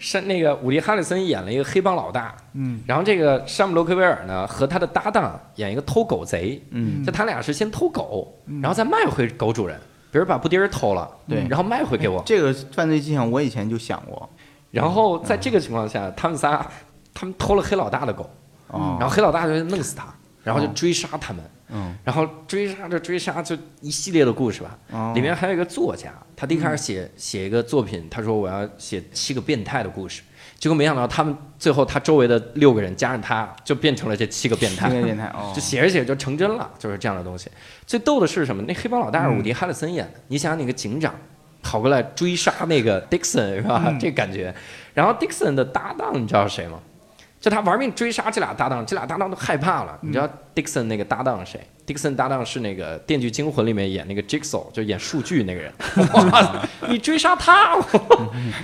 [0.00, 9.78] 是那个伍迪·哈里森演了一个黑帮老大，嗯然后这个山姆洛克威尔呢和他的搭档演一个偷狗贼，嗯，就他俩是先偷狗，嗯然后再卖回狗主人，
[10.10, 14.28] 比如把布丁儿偷了，对然后卖回给我，这个犯罪迹象我以前就想过。
[14.72, 16.66] 然后在这个情况下，他们仨
[17.14, 18.28] 他们偷了黑老大的狗，哦，
[18.70, 20.06] 然后黑老大就弄死他，
[20.42, 24.78] 然后就哦追杀他们，嗯，然后追杀着追杀就一系列的故事吧。
[24.90, 30.22] 哦里面还有一个作家，他第一开嗯始写写一个作品，他说我要写七个变态的故事，
[30.58, 34.96] 结果没想到他们最后他周围的六个人加上他就变成了这七个变态七。
[34.96, 37.50] 个变态哦，就写着写着就成真了，就是这样的东西。
[37.86, 38.62] 最逗的是什么？
[38.62, 41.14] 那黑帮老大是伍迪·哈里森演的，你想想那个警长
[41.62, 43.84] 跑过来追杀那个 Dixon 是吧？
[43.86, 44.54] 嗯这感觉。
[44.92, 46.78] 然后 Dixon 的搭档你知道是谁吗？
[47.44, 49.98] 就他玩命追杀这俩搭档，这俩搭档都害怕了。
[50.00, 55.70] 你知道 Dixon 那个搭档是谁？Dixon 搭档是那个《电锯惊魂》里面演那个 Jigsaw，就演数据那个人。
[56.14, 57.76] 哇，你追杀他，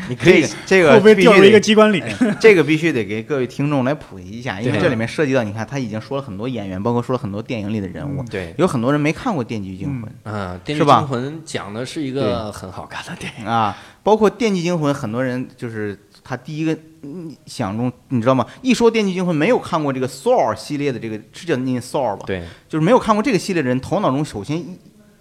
[0.08, 2.02] 你可以这个这个会不会必须掉入一个得机关里？
[2.40, 8.54] 这个必须得给各位听众来普及一下，因为这里面涉及到，你看他已经说了很多演员，包括说了很多电影里的人物，对。
[8.56, 15.98] 有很多人没看过《电锯惊魂嗯，《电是吧锯惊魂》讲的是一个很好看的电影。》啊，包括《电锯惊魂》，很多人就是
[16.30, 18.46] 他第一个嗯想中，你知道吗？
[18.62, 22.22] 一说《电锯惊魂》，没有看过这个 Saw 系列的这个是叫念 Saw 吧？
[22.24, 24.78] 对就是没有看过这个系列的人，头脑中首先一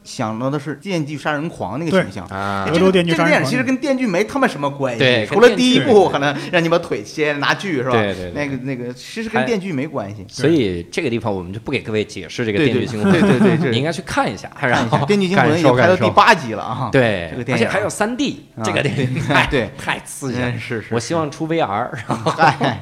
[0.10, 2.02] 想到的是电锯杀人狂那个对。
[2.02, 2.26] 形象。
[2.28, 2.66] 啊。
[2.66, 7.92] 这个杀人狂电影其实跟电锯没他妈什么关系，除了第一部可能让你把腿切拿锯是吧？
[7.92, 8.34] 对对对。
[8.34, 10.26] 那个那个其实跟电锯没关系。
[10.28, 13.70] 所以这个地方我们就不给各位解释这个《电锯惊魂》，对对对对。
[13.72, 16.90] 你应该去看一下，看然后一下《电锯惊魂》已感受感受经拍到第八集了啊！
[16.92, 17.66] 对，这个电影。
[17.66, 19.70] 而且还有三 D，啊这个电影对太对。
[19.78, 20.50] 太刺激了。
[20.50, 20.60] 嗯。
[20.60, 22.80] 是是，我希望出 VR， 然后哎，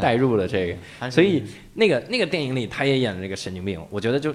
[0.00, 4.34] 带入了这个，所以那个那个电影里他也演了这个神经病，我觉得就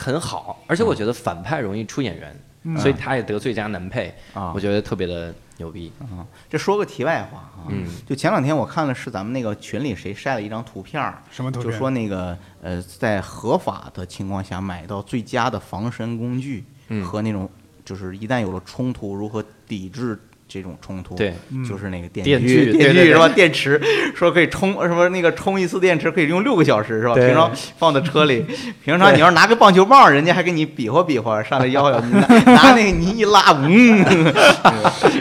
[0.00, 5.92] 很好，而且我觉得反派容易出演员，嗯所以他也得最佳男配，啊我觉得特别的牛逼。
[6.00, 11.72] 啊，这说个题外话啊，嗯就前两天我看了是咱们那个群里谁晒了一张图片儿，就什么图片？
[11.76, 17.48] 说那个呃，在合法的情况下买到最佳的防身工具嗯和那种
[17.84, 20.18] 就是一旦有了冲突如何抵制
[20.52, 23.28] 这种冲突，对，嗯就是那个电电锯， 电锯是吧？
[23.28, 23.80] 电池
[24.16, 27.14] 说可以充什么那个充一次电池可以用六个小时是吧？
[27.14, 28.44] 平常放在车里，
[28.84, 34.04] 平常你要是拿个棒球棒，人家还给你比划比划，上来摇摇，拿拿那个你一拉，嗯，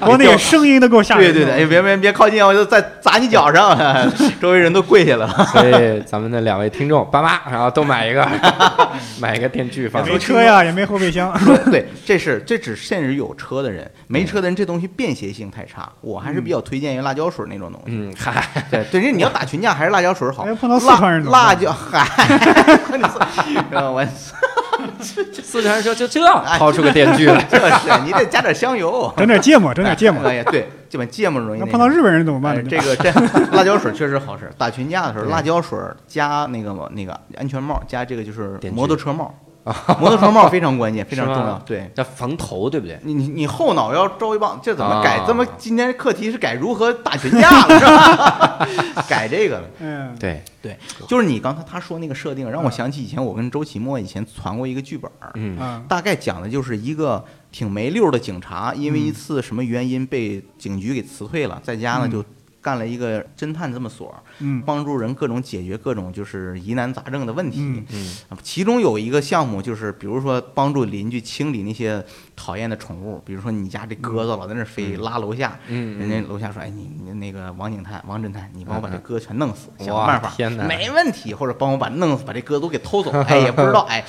[0.02, 1.34] 光那个声音都够吓人的。
[1.34, 3.78] 对对对，哎，别别别靠近，我就再砸你脚上，
[4.42, 5.28] 周围人都跪下了。
[5.54, 8.28] 所以咱们的两位听众爸妈，然后都买一个，
[9.22, 10.14] 买一个电锯放也。
[10.14, 11.32] 没车呀，也没后备箱。
[11.70, 17.92] 对，这是这只限于有车的人，没车的人这东西便携性太差，我还是比较推荐于辣椒水那种东西。
[17.92, 20.54] 嗯，嗨，对对，这你要打群架还是辣椒水好哎。
[20.54, 22.08] 碰到四辣川人辣椒，嗨，
[23.72, 24.06] 呃我
[25.02, 26.22] 四川人说就这，
[26.58, 27.44] 掏出个电锯来。
[27.52, 30.24] 这是你得加点香油，整点芥末，整点芥末。
[30.24, 32.56] 哎呀，对，基本芥末容易碰到日本人怎么办？
[32.68, 33.12] 这个这
[33.52, 34.50] 辣椒水确实好使。
[34.58, 35.78] 打群架的时候，辣椒水
[36.08, 39.34] 加那个那个安全帽，加这个就是摩托车帽，
[40.00, 41.58] 摩托车帽非常关键， 非常重要。
[41.66, 43.00] 对，要防头，对不对？
[43.04, 45.18] 你你你后脑要招一棒，这怎么改？
[45.18, 48.68] 啊这么今天课题是改如何打群架了， 是吧？
[49.08, 49.68] 改这个了。
[49.80, 50.78] 嗯，对，对，
[51.08, 62.26] 就是你刚才他说那个设定，让我想起以前我跟周奇墨以前传过一个剧本，嗯啊，大概讲的就是一个挺没溜儿的警察，因为一次什么原因被警局给辞退了，在家呢嗯就
[62.62, 67.60] 干了一个侦探这么所，嗯帮助人各种解决各种就是疑难杂症的问题。
[67.62, 72.04] 嗯嗯啊其中有一个项目就是，比如说帮助邻居清理那些
[72.36, 80.34] 讨厌的宠物，比如说你家这鸽子老在那飞，嗯拉楼下，嗯，人家楼下说：“哎，你你那个王警探、王侦探，你帮我把这 鸽全弄死，想个办法。”
[80.68, 83.12] 没问题，或者帮我把弄死，把这鸽子都给偷走。
[83.24, 84.04] 哎，也不知道，哎，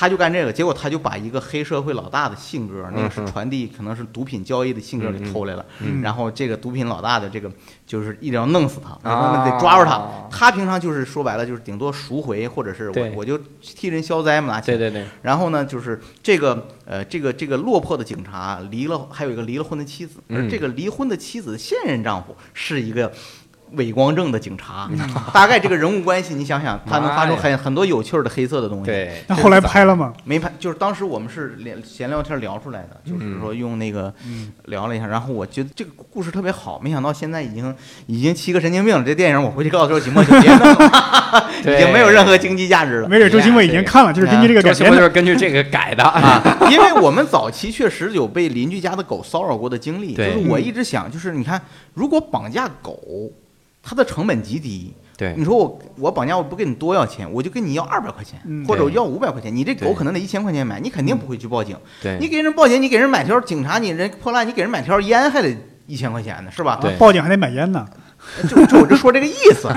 [0.00, 6.00] 他就干这个，结果他就把一个黑社会老大的性格，那个是传递可能是毒品交易的性格给偷来了，嗯。
[6.00, 7.52] 然后这个毒品老大的这个
[7.86, 9.44] 就是一定要弄死他，啊。
[9.44, 10.00] 得抓住他。
[10.30, 14.78] 他平常就是说白了就是顶多赎回，或者是我我就替人消灾嘛，拿钱。
[14.78, 23.12] 对对对，然后呢，就是这个呃，这个这个落魄的警察离了，还有一个离了婚的妻子，而嗯这个离婚的妻子的现任丈夫是一个
[23.72, 24.88] 伪光正的警察。
[24.90, 24.98] 嗯
[25.32, 30.12] 大概这个人物关系，你想想， 他能发出很很多有趣儿的黑色的东西。，对，那后来拍了吗？
[30.24, 37.74] 没拍，就是当时我们是连闲聊天聊出来的，就是说用那个嗯聊了一下，然后我觉得这个故事特别好，没想到现在已经
[38.06, 39.04] 已经七个神经病了。
[39.04, 43.08] 这电影我回去告诉周奇墨就别弄了， 已经没有任何经济价值了。
[43.08, 45.00] 没准周奇墨已经看了，就是根据这个改编的。
[45.00, 51.60] 是根据这个改的啊，因为我们早期确实有被邻居家的狗骚扰过的经历，就是我一直想，就是你看，
[51.94, 52.98] 如果绑架狗，
[53.90, 54.94] 它的成本极低。
[55.16, 61.76] 对你说我我绑架我不跟你多要钱，我就跟你要二百块钱，嗯或者我要五百块钱，你这狗可能得一千块钱买，你肯定不会去报警。
[62.00, 65.54] 对，你给人报警，你给人买条警察，你人破烂，你给人买条烟还得
[65.88, 66.78] 一千块钱呢，是吧？
[66.80, 67.84] 对报警还得买烟呢。
[68.48, 69.68] 就就我就说这个意思，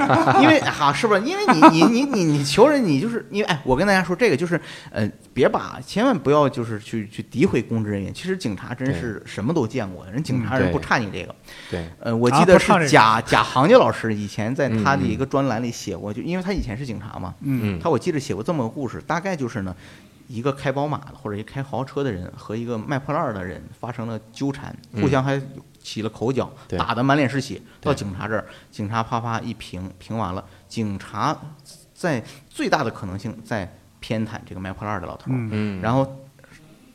[0.41, 1.22] 因为哈、是不是？
[1.22, 4.60] 因为你你你你你求人，你就是因为哎，我跟大家说这个就是，
[4.91, 8.14] 呃，别把千万不要就是去去诋毁公职人员。
[8.14, 11.36] 其实警察真是什么都见过的，人警察人不差你这个。
[11.70, 19.76] 对，呃，我啊记得是贾贾行家老师以前在他的嗯一个专栏里写过，就因为他以前是警察嘛，嗯嗯他我记得写过这么个故事，大概就是呢，
[20.28, 25.41] 一个开宝马的或者一个开豪车的人和一个卖破烂的人发生了纠缠，嗯互相还
[25.84, 27.62] 起了口角，打得满脸是血。
[27.80, 31.38] 到警察这儿，警察啪啪一评，评完了，警察
[31.94, 35.80] 在最大的可能性在偏袒这个卖破烂儿的老头儿。
[35.82, 36.26] 然后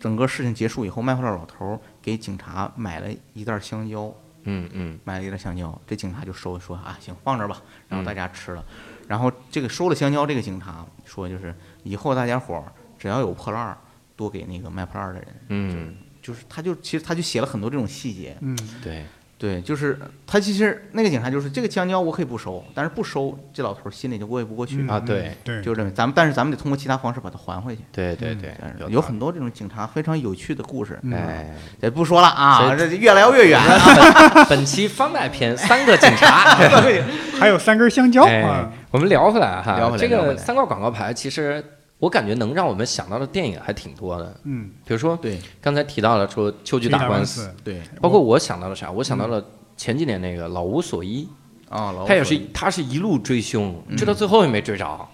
[0.00, 4.12] 整个事情结束以后，卖破烂儿老头儿给警察买了一袋香蕉，
[4.44, 8.64] 嗯嗯买了一袋香蕉，这警察就收说啊，行，放这儿吧，然后嗯大家吃了。
[9.06, 13.78] 然后这个收了香蕉，这个警察说就是以后大家伙儿只要有破烂儿，
[14.16, 15.28] 多给那个卖破烂儿的人。
[15.48, 15.96] 嗯，
[16.28, 18.54] 就是他就其实他就写了很多这种细节，嗯，
[18.84, 19.02] 对，
[19.38, 27.82] 对，就是他其实那个警察就是这个香蕉我可以不收，但是不收这老头心里就过意不过去，嗯啊对对，就认为咱们但是咱们得通过其他方式把它还回去。
[27.90, 34.44] 对对对但，是有很多这种警察非常有趣的故事，嗯哎，这不说了啊，这越聊越远啊。
[34.50, 36.56] 本期番外篇三个警察。
[37.40, 41.64] 还有三根香蕉哎啊，，我们聊回来哈，聊回来这个三块广告牌，其实
[41.98, 44.40] 我感觉能让我们想到的电影还挺多的。
[44.44, 45.38] 嗯，比如说对。
[45.60, 47.80] 刚才提到了说秋菊打官司，对。
[48.00, 48.90] 包括我想到了啥？
[48.90, 49.44] 我想到了
[49.76, 51.28] 前几年那个老无所依，
[51.68, 53.96] 啊，他也是他是一路追凶，嗯。
[53.96, 55.08] 追到最后也没追着。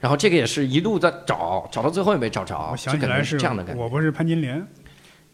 [0.00, 3.82] 然后这个也是一路在找，找到最后也没找着，我就感觉想起来是这样的感觉。
[3.82, 4.64] 我不是潘金莲，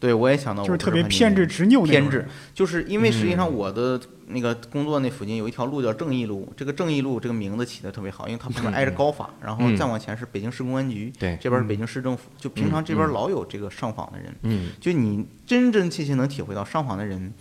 [0.05, 3.55] 对我也想到我就是特别偏执执拗那种偏执，就是因为实际上嗯。
[3.55, 9.75] 我的那个工作那附近有一条路叫正义路，这个正义路这个名字起的特别好，因为它旁边挨着高法，然后嗯。
[9.75, 13.13] 再往前是北京市公安局，对这边是北京市政府，就平常这边嗯。
[13.13, 17.33] 老有这个上访的人，嗯，就你真真切切能体会到上访的人，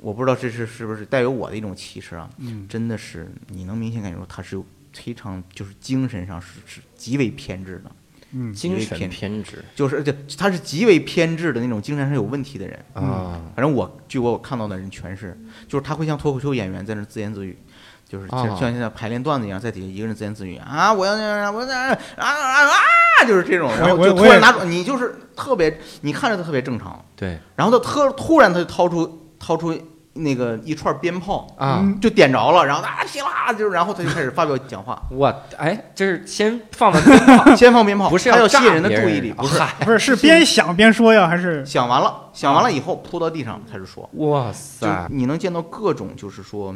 [0.00, 2.66] 我不知道这是是不是带有我的一种歧视啊，嗯。
[2.68, 7.90] 真的是你能明显感觉到他是有非常就是精神上是是极为偏执的，
[8.32, 9.64] 嗯，精神偏偏执。
[9.74, 12.78] 就是对他是极为偏执的那种精神上有问题的人。
[12.92, 17.58] 啊，反正我据我我看到的人全是，就是他会像脱口秀演员在那自言自语，
[18.08, 27.38] 就是像现在排练段子一样，在底下一个人自言自语啊，我要那样，我要那样啊啊啊，就是这种，然后我我也就突然拿出你就是特别，你看着他特别正常，对。
[27.56, 29.72] 然后他特突然他就掏出掏出
[30.18, 39.60] 那个一串鞭炮，啊，嗯就点着了，然后啊噼啦，就然后他就开始发表讲话，我哎，这是先放完鞭炮， 先放鞭炮，不是他要吸引人的注意力，不是。
[39.80, 41.64] 不是是边想边说呀，还是？
[41.64, 44.08] 想完了，想完了以后扑到地上开始说。
[44.14, 46.74] 哇塞，你能见到各种，就是说，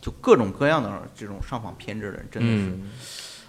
[0.00, 2.90] 就各种各样的这种上访偏执的人，真的是，嗯。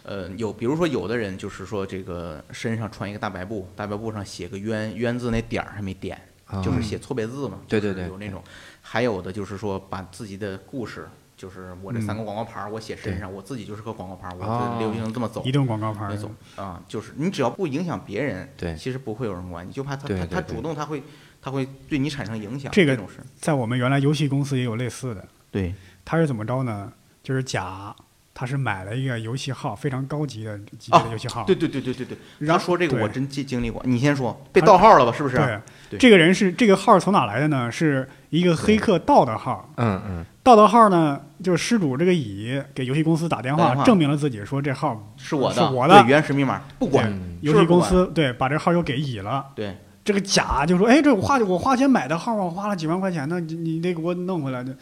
[0.04, 6.62] 呃，有比如说有的人就是说这个身上穿一个大白布，大白布上写个冤，冤字那点儿还没点，啊。
[6.62, 8.06] 就是写错别字嘛，对对对。
[8.08, 8.42] 有那种，
[8.90, 11.08] 还有的就是说把自己的故事。
[11.36, 12.18] 就是我这三嗯。
[12.18, 15.44] 个广告牌儿，我写身上，我自己就是个广告牌儿，我哦就流行这么走。
[15.46, 16.10] 移，动广告牌儿。
[16.10, 18.76] 没走啊，就是你只要不影响别人，对。
[18.76, 21.04] 其实不会有什么关系，就怕他他他主动他会
[21.40, 26.92] 他会对你产生影响，这个种事，在我们原来游戏公司也有类似的，对，他是怎么着呢？
[27.22, 27.96] 就是甲
[28.40, 35.12] 他是买了一个游戏号，非常高级的级别的游戏号，对对对对对对，然后说这个我真经经历过，你先说，被盗号了吧？
[35.12, 35.38] 是不是？
[35.38, 35.60] 对，
[35.90, 36.00] 对。
[36.00, 37.72] 这个人是这个号从哪来的呢？
[37.72, 40.26] 是一个黑客盗的号，嗯嗯。
[40.44, 43.84] 盗的号呢，就是失主这个乙给游戏公司打电话，电话。
[43.84, 46.00] 证明了自己说这号是我的，是我的。
[46.00, 49.44] 对原始密码不管，嗯游戏公司对把这号又给乙了。
[49.56, 49.76] 对。
[50.06, 54.74] 这个甲就说：“哎，这我花我花钱买的号啊，我花了几万块钱呢，你你得给我弄回来的。”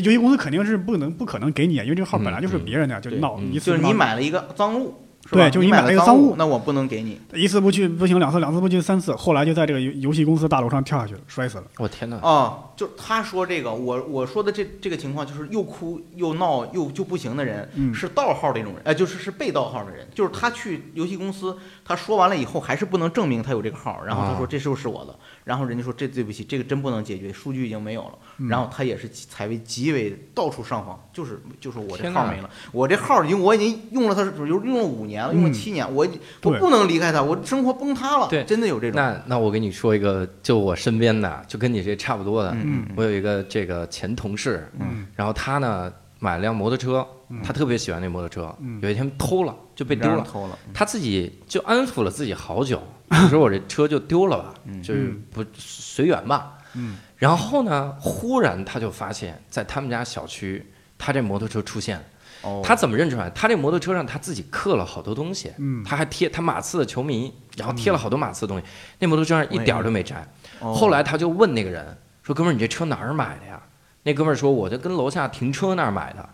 [0.00, 4.94] 这游戏公司肯定是不能不可能给你，因为这个号本来就是别人的，就闹嗯一次就是你买了一个赃物，
[5.24, 5.42] 是吧？
[5.42, 7.20] 对就你你买了一个赃物那我不能给你。
[7.34, 11.64] 一次不去不行，两次两次不去三次，后来就在这个游游戏公司大楼上跳下去了，摔死了。
[11.78, 12.18] 我天哪！
[12.22, 25.14] 哦，就他说这个，我我说的这这个情况就是又哭又闹又就不行的人，嗯是盗号的一种人，哎、就是是被盗号的人，就是他去游戏公司，他说完了以后还是不能证明他有这个号，然后他说啊这就是我的，
[25.48, 28.48] 然后人家说这对不起，这个真不能解决，数据已经没有了，嗯。
[28.50, 36.06] 然后他也是采为极为到处上访，就是就是我这号没了，我这号已经我已经用了它，比如用了五年了，用了嗯七年，我
[36.42, 38.44] 我不能离开它，我生活崩塌了，对。
[38.44, 42.54] 真的有这种，那那我给你说一个，就我身边的，就跟你这差不多的。
[42.94, 45.06] 我有一个这个前同事，嗯。
[45.16, 47.40] 然后他呢买了辆摩托车，嗯。
[47.42, 48.80] 他特别喜欢那摩托车，嗯。
[48.82, 54.82] 有一天偷了就被丢了，偷了，他自己就安抚了自己好久，我说我这车就丢了吧，嗯。
[54.82, 56.58] 就是不随缘吧。
[56.74, 56.96] 嗯。
[57.16, 60.64] 然后呢，忽然他就发现，在他们家小区，
[60.96, 62.02] 他这摩托车出现
[62.62, 63.28] 他怎么认出来？
[63.30, 65.82] 他这摩托车上他自己刻了好多东西，嗯。
[65.84, 68.64] 他还贴他马刺的球迷，然后贴了好多马刺的东西，
[68.98, 70.26] 那摩托车上一点儿都没摘。
[70.60, 70.72] 哦。
[70.72, 73.60] 后来他就问那个人说：“哥们儿，你这车哪儿买的呀？”
[74.08, 76.26] 那哥们儿说：“我就跟楼下停车那儿买的。”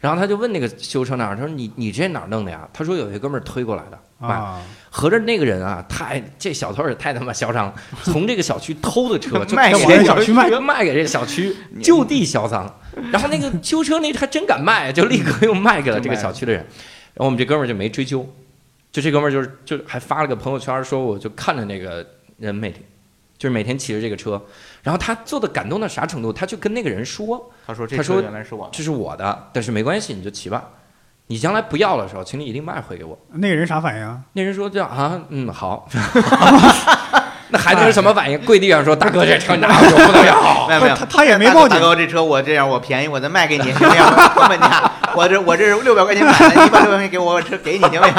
[0.00, 4.28] 然后他就问那个修车那儿，他说：“你你这哪儿弄的呀？”他说：“有一哥们儿推过来的，买。
[4.28, 7.74] 啊，合着那个人啊，太这小偷也太他妈嚣张了，
[8.04, 12.72] 从这个小区偷的车 就卖给小区卖卖给这个小区，就地销赃。
[13.12, 16.60] 然后那个修车那还真敢卖，就立刻又卖给了这个小区的人。
[17.14, 18.26] 然后我们这哥们儿就没追究，
[18.90, 22.06] 就这哥们儿就是就还发了个朋友圈说，我就看着那个
[22.38, 22.80] 人每天
[23.36, 24.40] 就是每天骑着这个车，
[24.88, 26.32] 然后他做的感动到啥程度？
[26.32, 30.64] 他就跟那个人说，他说这他说车原来是我的，这是我的，但是没关系，你就骑吧。
[31.26, 33.18] 你将来不要的时候，请你一定卖回给我。
[33.32, 34.18] 那个人啥反应啊？
[34.32, 35.86] 那人说这样啊，嗯，好。
[37.50, 38.38] 那还能是什么反应？
[38.46, 40.66] 跪地上说：“大哥，这车拿我不能要。
[40.68, 44.02] 没有没有，他他也没报警大哥，这车我这样我便宜，我再卖给你，行不行？
[44.34, 48.14] 成本价，我这我这是六百块钱买的，你把六百块钱给我，我这给你行不行？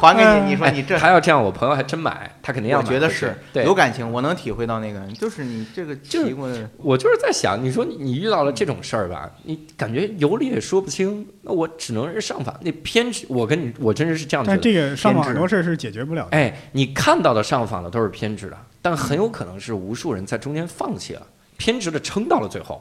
[0.00, 0.96] 还给你，你说你这。
[0.96, 2.82] 他要这样，我朋友还真买，他肯定要我。
[2.84, 12.54] 觉得是对有，感情，我能体会到那个，就是你这个就是骑过的，我就是在想，你说你你遇到了这种事儿吧，你感觉有理也说不清，那我只能是上访。
[12.60, 14.56] 那偏执，我跟你，我真是是这样觉得。
[14.56, 16.36] 但这个上访很多事儿是解决不了的。
[16.36, 21.26] 哎，你看到的上访的都是偏执的，但很有可能是无数人在中间放弃了，
[21.56, 22.80] 偏执的撑到了最后，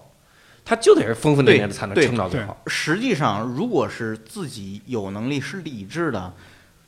[0.66, 2.58] 他就得是疯疯癫癫的才能对撑到最好。
[2.66, 6.34] 实际上，如果是自己有能力、是理智的，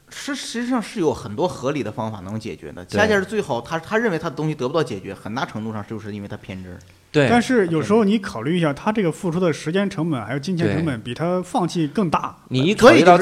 [0.09, 2.83] 是实际上是有很多合理的方法能解决的。
[2.85, 6.77] 恰恰是最后，他他认为他的东西得不到解决，很大程度上就是因为他偏执。
[7.17, 12.35] 对，但是有时候你考虑一下，他这个付出的时间成本还有金钱成本比他放弃更大。
[12.49, 13.17] 你一考所以虑到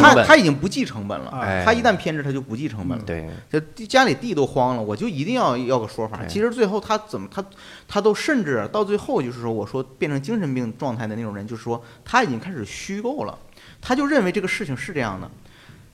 [0.00, 3.04] 他他已经不计成本了，哎他一旦偏执他就不计成本了。
[3.06, 6.20] 对，就地家里地都荒了，我就一定要要个说法。
[6.28, 7.42] 其实最后他怎么他
[7.86, 13.38] 他都甚至到最后就是说，我说变成精神病状态的那种人，就是说他已经开始虚构了，
[13.80, 15.30] 他就认为这个事情是这样的。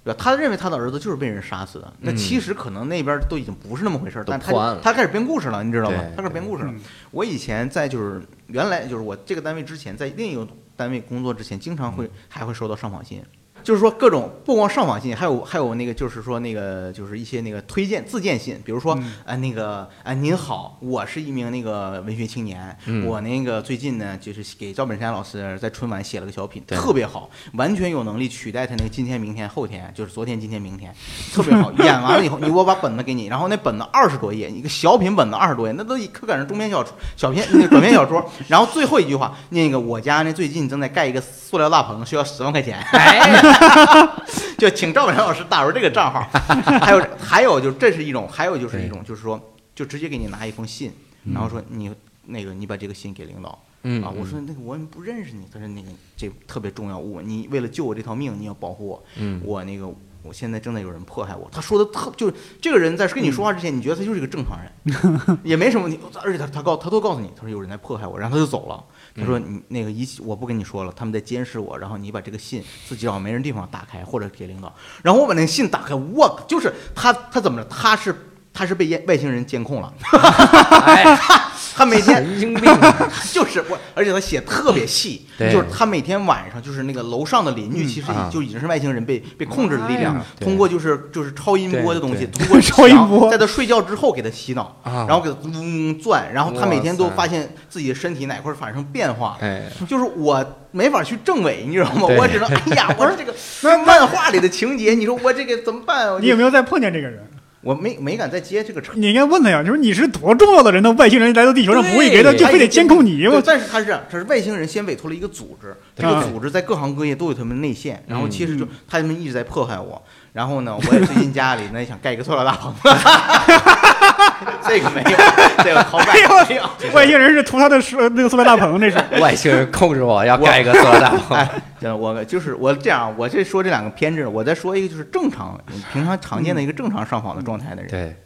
[0.05, 0.21] 对吧？
[0.23, 5.97] 他认为他的儿子就是被人杀死的，那嗯其实可能那边都已经不是那么回事儿，都但他他开始编故事了，你知道吗？
[6.15, 6.71] 他开始编故事了。
[6.71, 6.81] 嗯
[7.11, 10.47] 我以前在就是原来就是我这个单位之前，在另一个
[10.77, 13.23] 单位工作之前，经常会还会收到上访信，
[13.65, 30.95] 就是说各种不光上访信，还有还有那个就是说那个就是一些那个推荐自荐信，比如说嗯啊那个啊您好，我是一名那个文学青年，嗯我那个最近呢就是给赵本山老师在春晚写了个小品，特别好，完全有能力取代他那个今天明天后天，就是昨天今天明天，
[31.33, 31.73] 特别好。
[31.83, 38.25] 演完了以后，你我把本子给你，然后那本子二十多页，一个小品本子二十多页，那都可赶上中篇小说小篇那个短篇小说。
[38.49, 43.19] 然后最后一句话，那个我家呢最近正在盖一个塑料大棚，需要十万块钱，哎，
[44.59, 46.21] 就请赵本山老师打入这个账号。
[46.81, 49.41] 还有还有就这是一种，还有就是一种就是说，
[49.75, 50.93] 就直接给你拿一封信，
[51.33, 51.95] 然后说你
[52.27, 53.59] 那个你把这个信给领导。
[53.87, 59.87] 嗯啊，我说那个我不认识你，他说那个这特别重要，我你为了救我这条命，你要保护我，嗯我那个
[60.23, 61.47] 我现在正在有人迫害我。
[61.53, 68.83] 他说的特就是这个人在跟你说话之前，你觉得他就是一个正常人， 也没什么问题，而且他他告他都告诉你，他说有人在迫害我，然后他就走了。
[69.17, 77.69] 他说你那个一起我不跟你说了，他们在监视我，然后你把这个信自己找没人地方打开或者给领导，然后我把那个信打开，我就是他他怎么着？
[77.69, 78.15] 他是
[78.53, 79.93] 他是被外外星人监控了，
[80.87, 81.51] 哎，他
[81.83, 82.71] 每天神经病，
[83.33, 85.51] 就是我，而且他写特别细，对。
[85.51, 88.29] 就是他每天晚上就是那个楼上的邻居，嗯其实啊。
[88.31, 93.31] 就已经是外星人被被控制的力量通过就是就是超音波的东西，通过 超音波。
[93.31, 95.07] 在他睡觉之后给他洗脑，啊。
[95.09, 102.03] 然后给他嗡嗡转，然后他每天都发现自己的身体哪块儿发生变化，哎，就是我没法去证伪，你知道吗？
[102.09, 103.35] 我只能哎呀，我说这个
[103.85, 106.21] 漫画里的情节，你说我这个怎么办？
[106.21, 107.25] 你有没有再碰见这个人？
[107.65, 108.93] 我没没敢再接这个茬。
[108.95, 110.93] 你应该问他呀，就是你是多重要的人呢？
[110.93, 113.19] 外星人来到地球上不会给他，就非得监控你。
[113.19, 120.03] 对我但是他是这样，这是外星人先委托了一个组织，这个啊组织在各行各业都有他们内线，然后其实就嗯他们一直在迫害我。
[120.33, 122.75] 然后呢，我也最近家里呢也想盖一个塑料大棚，
[124.67, 125.17] 这个没有，
[125.63, 126.21] 这个好没
[126.55, 126.63] 有。
[126.93, 128.97] 外星人是图他的塑那个塑料大棚，那是。
[129.21, 132.01] 外星人控制我要盖一个塑料大棚。
[132.01, 135.59] 我 就是我这样，我这说这两个偏执，我再说一个就是正常
[135.93, 137.91] 平常常见的一个正常上访的状态的人。
[137.91, 138.17] 对，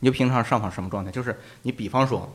[0.00, 1.10] 你就平常上访什么状态？
[1.10, 2.30] 就是你比方说，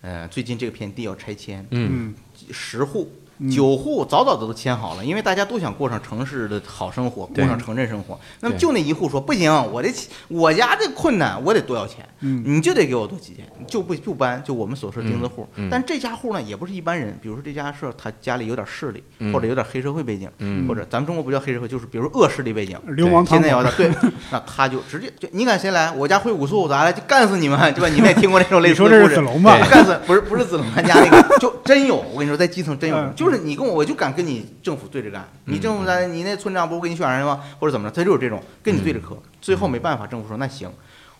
[0.00, 2.14] 呃，最近这个片地要拆迁，嗯，嗯，
[2.52, 8.18] 十户、嗯九户早早的都签好了，因为大家都想过上城市的好生活，过上城镇生活。
[8.40, 9.88] 那么就那一户说不行，我这
[10.28, 15.46] 我家这困难，我得多要钱，嗯你就得给我多几千，就不就搬，就我们所说钉子户。
[15.56, 22.78] 嗯嗯但这家户呢，也不是一般人，比如说这家是他家里有点势力，嗯或者有点黑社会背景，嗯或者咱们中国不叫黑社会，就是比如恶势力背景。
[22.96, 23.42] 流氓现。
[23.42, 23.90] 在有的对，
[24.30, 25.90] 那他就直接就你敢谁来？
[25.92, 27.88] 我家会武术，咱来就干死你们，对吧？
[27.88, 29.08] 你们也听过这种类似的故事。
[29.08, 29.58] 是子龙吧？
[29.58, 31.96] 对干死不是不是子龙他家那个，就真有。
[32.12, 35.26] 我跟你说，在基层真有嗯，就是你跟我，我就敢跟你政府对着干。
[35.46, 37.40] 你政府在你那村长不是给你选上吗？
[37.58, 37.94] 或者怎么着？
[37.94, 39.16] 他就是这种跟你对着磕。
[39.40, 40.70] 最后没办法，政府说那行，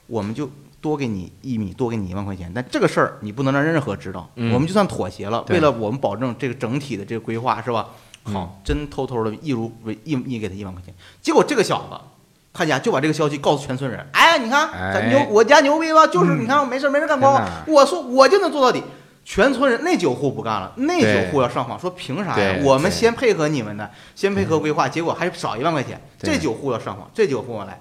[0.06, 0.50] 我们就
[0.80, 2.52] 多给你一米，多给你一万块钱。
[2.54, 7.88] 但这个事儿你不能让任何知道，嗯我们就算妥协了，为了我们保证这个整体的这个规划是吧？
[8.26, 10.94] 嗯好，真偷偷的一如为一一给他一万块钱。
[11.20, 11.98] 结果这个小子。
[12.54, 16.06] 他家就把这个消息告诉全村人，哎，你看牛，我家牛逼吧？
[16.06, 18.84] 就是嗯你看我没事没事儿干光，我说我就能做到底。
[19.24, 22.60] 全村人那九户不干了，那九户要上访，说凭啥呀？
[22.64, 26.00] 我们先配合你们的，先配合规划，结果还少一万块钱。
[26.18, 27.80] 这九户要上访，这九户我来，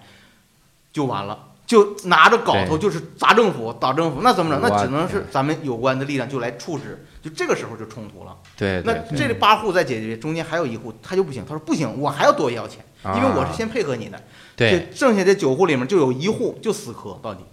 [0.93, 4.61] 就完了，就拿着镐头就是砸政府，打政府，那怎么整？
[4.61, 8.37] 那只能是咱们有关的力量就来处置，就这个时候就冲突了。
[8.55, 12.85] 对那这八户再解决，中间还有一户他就不行，他说不行，我还要多要钱，
[13.15, 14.21] 因为我是先配合你的。
[14.55, 17.43] 对这剩下这九户里面就有一户就死磕，到底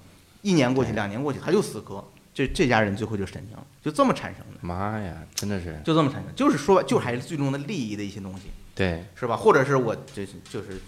[0.42, 2.04] 一年过去，两年过去，他就死磕。
[2.38, 8.42] 这这家人最后就神经了，就这么产生的，妈呀，真的是就这么产生，就是说，就还是最终的利益的一些东西，
[8.76, 9.36] 对是吧？
[9.36, 10.80] 或者是我就是就是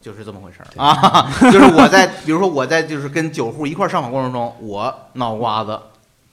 [0.00, 5.80] 就是这么回事儿啊， 就是我在比如说我在就是跟酒户一块儿上访过程中，我脑瓜子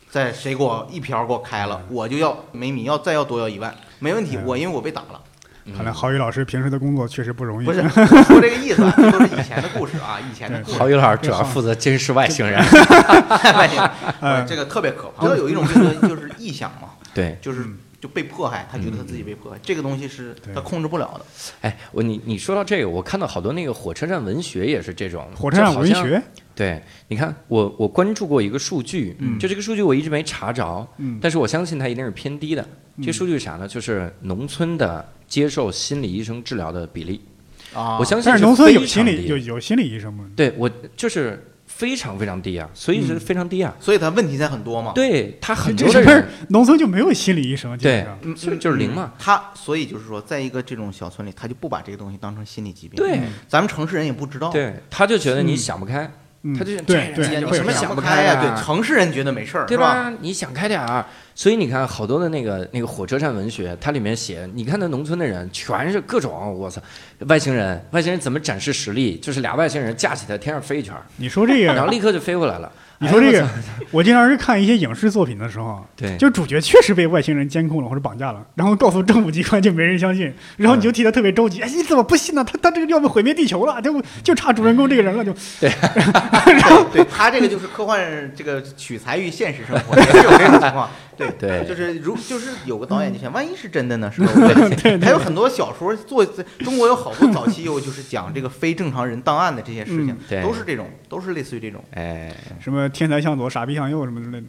[0.10, 5.22] 在谁给我一瓢给我开了，我就要每米要再要多要一万，没问题，嗯我因为我被打了。
[5.76, 7.66] 看来郝宇老师平时的工作确实不容易。
[7.66, 7.82] 不是
[8.26, 10.78] 说这个意思啊，这都是以前的故事啊，以前的故事。
[10.78, 12.58] 郝宇老师主要负责监视外星人。
[12.60, 13.90] 外星人
[14.22, 15.24] 哎这个特别可怕。
[15.24, 21.26] 知道有一种病就是就是臆想嘛，对，就是嗯就被迫害，他觉得他自己被迫害，这个东西是他控制不了的。
[21.62, 25.28] 哎，我你你说到这个，我看到好多那个火车站文学也是这种。
[25.36, 26.20] 火车站文学，
[26.56, 32.68] 对，你看我我关注过一个数据，嗯就这个数据我一直没查着，嗯但是我相信它一定是偏低的。
[32.98, 33.68] 这个数据是啥呢？
[33.68, 37.22] 就是农村的接受心理医生治疗的比例，
[37.74, 40.26] 啊我相信但是农村有非心理常低有有心理医生吗？
[40.36, 43.74] 对我就是非常非常低啊，所以是嗯非常低啊。
[43.80, 44.92] 所以他问题才很多嘛。
[44.94, 48.20] 对他很这这不是多的人，农村就没有心理医生，对上。
[48.24, 52.98] 嗯，所以就是零嘛嗯他所以就是说，在一个这种小村里，他就不把这个东西当成心理疾病。
[52.98, 54.50] 对嗯咱们城市人也不知道。
[54.52, 56.12] 对，他就觉得你嗯想不开，嗯
[56.58, 58.56] 他就对对有这样你什么想不不开呀呀？
[58.56, 60.12] 对，城市人觉得没事儿，对吧？
[60.20, 61.06] 你想开点儿。
[61.36, 66.82] 所以你看，好多的那个那个火车站文学，它里面写，你看那农村的人全是各种，我操，
[67.28, 69.18] 外星人，外星人怎么展示实力？
[69.18, 72.72] 就是俩外星人架起来天上飞一圈，你说这个，然后立刻就飞回来了。
[73.02, 73.50] 你说这个哎
[73.90, 82.44] 我经常是看一些影视作品的时候，对，就主角确实被外星人监控了或者绑架了，然后告诉政府机关就没人相信，然后你就替他特别着急，哎，你怎么不信呢？
[82.44, 85.34] 他他这个要不毁灭地球了，就就差主人公这个人了，就。
[85.60, 85.70] 对。
[86.94, 90.90] 对，他这个就是科幻，这个取材于现实生活，也 是有这种情况。
[91.18, 91.66] 对对。
[91.68, 94.10] 就是如就是有个导演就想，万一是真的呢？
[94.10, 94.32] 是吧？
[94.82, 96.26] 对还有很多小说做，
[96.60, 101.84] 中国有好多早期有就是讲这个非正常人档案的这些事情都是这种，都是类似于这种。
[101.92, 104.48] 哎，什么天才向左，傻逼向右什么之类的。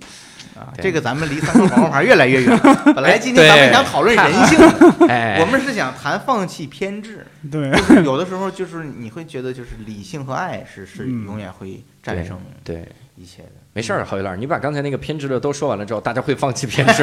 [0.61, 0.69] 啊。
[0.81, 2.59] 这个咱们离三个广告牌越来越远。
[2.95, 4.59] 本来今天咱们想讨论人性，
[5.09, 7.27] 哎，我们是想谈放弃偏执。
[7.51, 12.87] 对，就是有的时候就是你会觉得就是理性和爱是是嗯永远会战胜对，
[13.17, 13.49] 一切的。
[13.75, 17.03] 没事儿，郝宇老师，你把刚才那个偏执的都说完了之后，大家会放弃偏执，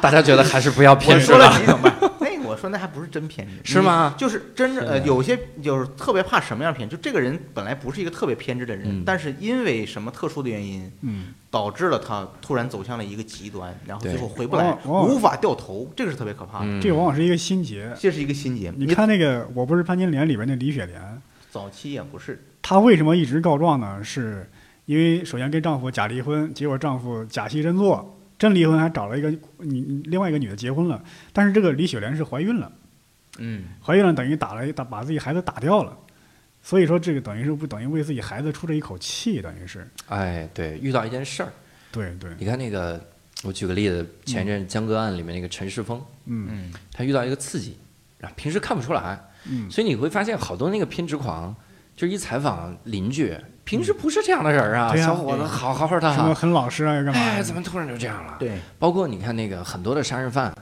[0.00, 1.58] 大家觉得还是不要偏执说了了。
[1.60, 1.95] 几种吧，那
[2.56, 16.64] 我说那还不是真偏执，是吗就是真正呃，有些就是特别怕什么样偏执，就这个人本来不是一个特别偏执的人，嗯但是因为什么特殊的原因，嗯，导致了他突然走向了一个极端，然后最后回不来，无法掉头，这个是特别可怕的。
[16.66, 17.92] 嗯这个往往是一个心结。
[18.00, 18.72] 这是一个心结。
[18.74, 24.02] 你看那个《我不是潘金莲》里边那李雪莲，早期也不是，她为什么一直告状呢？
[24.02, 24.48] 是
[24.86, 32.70] 因为首先跟丈夫假离婚，结果丈夫假戏真做，真离婚还找了一个你另外一个女的结婚了，但是这个李雪莲是怀孕了，
[33.38, 35.96] 嗯，怀孕了等于打了打把自己孩子打掉了，
[36.62, 39.88] 所以说这个等于是不等于为自己孩子出这一口气，等于是。
[40.08, 41.52] 哎，对，遇到一件事儿，
[41.90, 43.00] 对对，你看那个，
[43.44, 46.48] 我举个例子，前一阵《江歌案》里面那个陈世峰，嗯。
[46.50, 47.76] 嗯，他遇到一个刺激，
[48.20, 49.18] 啊，平时看不出来，
[49.48, 49.70] 嗯。
[49.70, 51.54] 所以你会发现好多那个偏执狂，
[51.94, 53.34] 就是一采访邻居，
[53.66, 56.14] 平时不是这样的人啊，小伙子好好好的。
[56.14, 57.20] 什么，很老实啊，要干嘛？
[57.20, 58.36] 哎，怎么突然就这样了？
[58.38, 60.54] 对，包括你看那个很多的杀人犯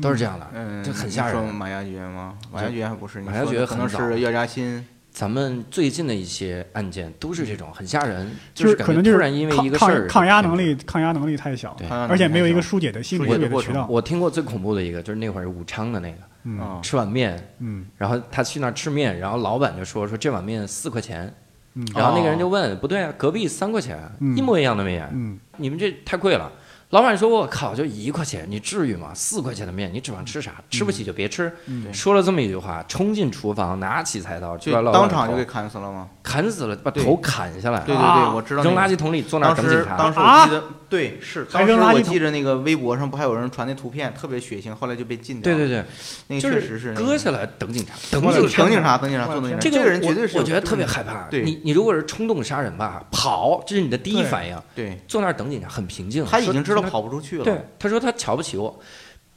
[0.00, 1.54] 都是这样的，嗯，这很吓你说人。
[1.54, 2.34] 马加爵吗？
[2.52, 11.88] 马加爵还不是，马加爵可能是药家鑫，咱们最近的一些案件都是这种很吓人，就是可能就是突然因为一个事儿抗抗压能力抗压能力太小，对。
[11.88, 13.86] 而且没有一个疏解的心理的渠道。
[13.88, 16.82] 我听过最恐怖的一个，就是那会儿武昌的那个，嗯嗯。
[16.82, 17.86] 吃碗面，嗯。
[17.96, 21.32] 然后他去那儿吃面，然后老板就说说这碗面四块钱，
[21.74, 21.86] 嗯。
[21.94, 24.36] 然后那个人就问不对啊，隔壁三块钱，嗯。
[24.36, 26.50] 一模一样的面，嗯，你们这太贵了。
[26.90, 29.12] 老板说：“我靠，就一块钱，你至于吗？
[29.14, 30.54] 四块钱的面，你指望吃啥？
[30.68, 31.52] 吃不起就别吃。
[31.66, 36.08] 嗯说了这么一句话，冲进厨房，拿起菜刀就把老板当场就给砍死了吗？
[36.22, 39.96] 砍死了，把头砍下来，对对啊对，我知道那个扔垃圾桶里，坐那儿等警察。
[39.96, 45.58] 时当时啊我记得，对，是当时我记着那个微博上不还有人传那图片，特别血腥，后来就被禁掉了。
[45.58, 45.84] 对对对，
[46.26, 48.32] 那个确实是那个割下来等警察，等警
[48.82, 49.58] 察等警察，等警察。
[49.58, 51.28] 这这个人绝对是，我我觉得特别害怕。
[51.30, 54.60] 对你你如果是冲动杀人吧，跑，这是你的第一反应。
[54.74, 57.44] 对，坐那儿等警察很平静，他已经知道说跑不出去了。
[57.44, 58.78] 对，他说他瞧不起我。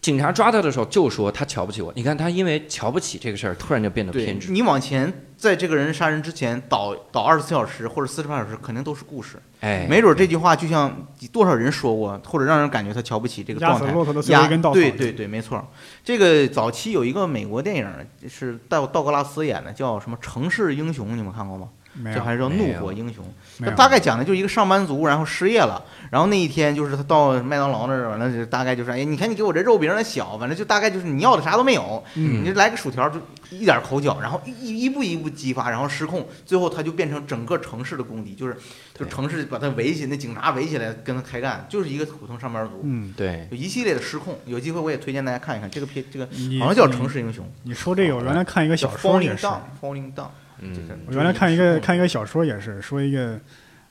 [0.01, 1.89] 警察抓他的时候就说他瞧不起我。
[1.95, 4.51] 你看他因为瞧不起这个事儿，突然就变得偏执。
[4.51, 9.37] 你往前，在这个人杀人之前倒倒二十四小时或者四十八小时，肯定都是故事。
[9.61, 10.93] 哎，没准这句话就像
[11.31, 13.95] 多少人说过，或者让人感觉他瞧不起这个压死状态。
[13.95, 14.73] 骆驼的最后压一根稻草。
[14.73, 15.65] 对对对，没错。
[16.03, 17.89] 这个早期有一个美国电影
[18.27, 21.69] 是道道格拉斯演的，叫什么《城市英雄》，你们看过吗？
[22.13, 23.23] 这还是叫《怒火英雄》。
[23.65, 33.19] 他大概讲的就是一个上班族，然后失业了，然后那一天就是他到麦当劳那儿，完了就大概就是，哎，你看你给我这肉饼那小，反正就大概就是你要的啥都没有，嗯你就来个薯条就
[33.51, 38.57] 一点口角，然后一一步一步激发，然后失控，最后他就变成整个城市的公敌，就是
[38.97, 44.39] 就城市把他围起，那警察围起来跟他开干，就是一个普通上班族，嗯，对，有一系列的失控。
[44.45, 46.25] 有机会我也推荐大家看一看这个片，这个
[46.59, 50.27] 好像叫《城市英雄你说这个，我原来看一个》，小说也 Falling 是，Down，Falling Down。
[50.63, 53.39] 嗯，我原来看一个看一个小说也是，说一个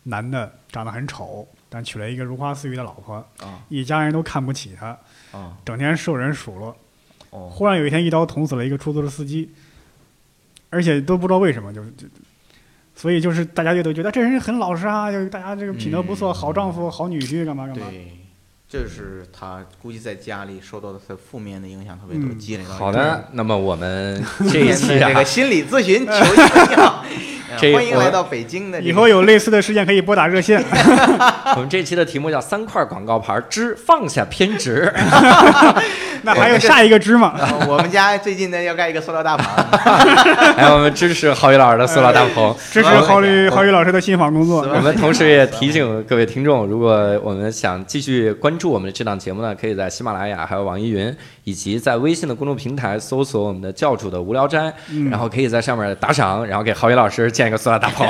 [0.05, 4.99] 男的长得很丑，但娶了一个如花似玉的老婆，啊一家人都看不起他，
[5.33, 6.77] 啊整天受人数落。
[7.31, 9.51] 哦，忽然有一天，一刀捅死了一个出租车司机，
[10.69, 12.07] 而且都不知道为什么，就就，
[12.95, 17.87] 所以就是大家就都觉得这人很老实啊，就大家这个品德不错，嗯好丈夫、好女婿，干嘛干嘛。
[17.89, 18.19] 对，
[18.73, 26.17] 这是他估计在家里受到的他负面的影响特别多，嗯积累到好的，那么我们 这一期啊这个，心理咨询求医
[26.81, 27.05] 啊，
[27.61, 28.81] 这呃欢迎来到北京的。
[28.81, 30.65] 以后有类似的事件可以拨打热线。
[31.57, 34.93] 我们这期的题目叫“三块广告牌之放下偏执
[36.25, 37.35] 那还有下一个芝吗？
[37.41, 39.47] 呃我们家最近呢要盖一个塑料大棚，”，
[40.57, 42.55] 还有我们支持郝宇老师的塑料大棚。
[42.71, 44.63] 支持郝宇郝宇老师的新房工作。
[44.63, 51.15] 我们同时也提醒各位听众，如果我们想继续关注我们的这档节目呢，可以在喜马拉雅、还有网易云，
[51.45, 58.07] 以及在微信的公众平台搜索我们的教主的无聊斋，嗯然后可以在上面打赏，然后给郝宇老师建一个塑料大棚，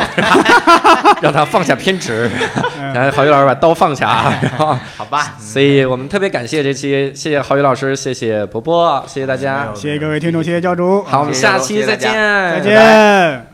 [1.23, 2.31] 让他放下偏执，
[2.79, 4.77] 嗯然后郝宇老师把刀放下， 然后。
[4.97, 5.35] 好吧？
[5.39, 9.69] 所以我们特别感谢这期，谢谢郝宇老师，谢谢伯伯，谢谢大家。
[9.75, 13.52] 谢谢各位听众，谢谢教主，好，我们下期再见，再拜拜见。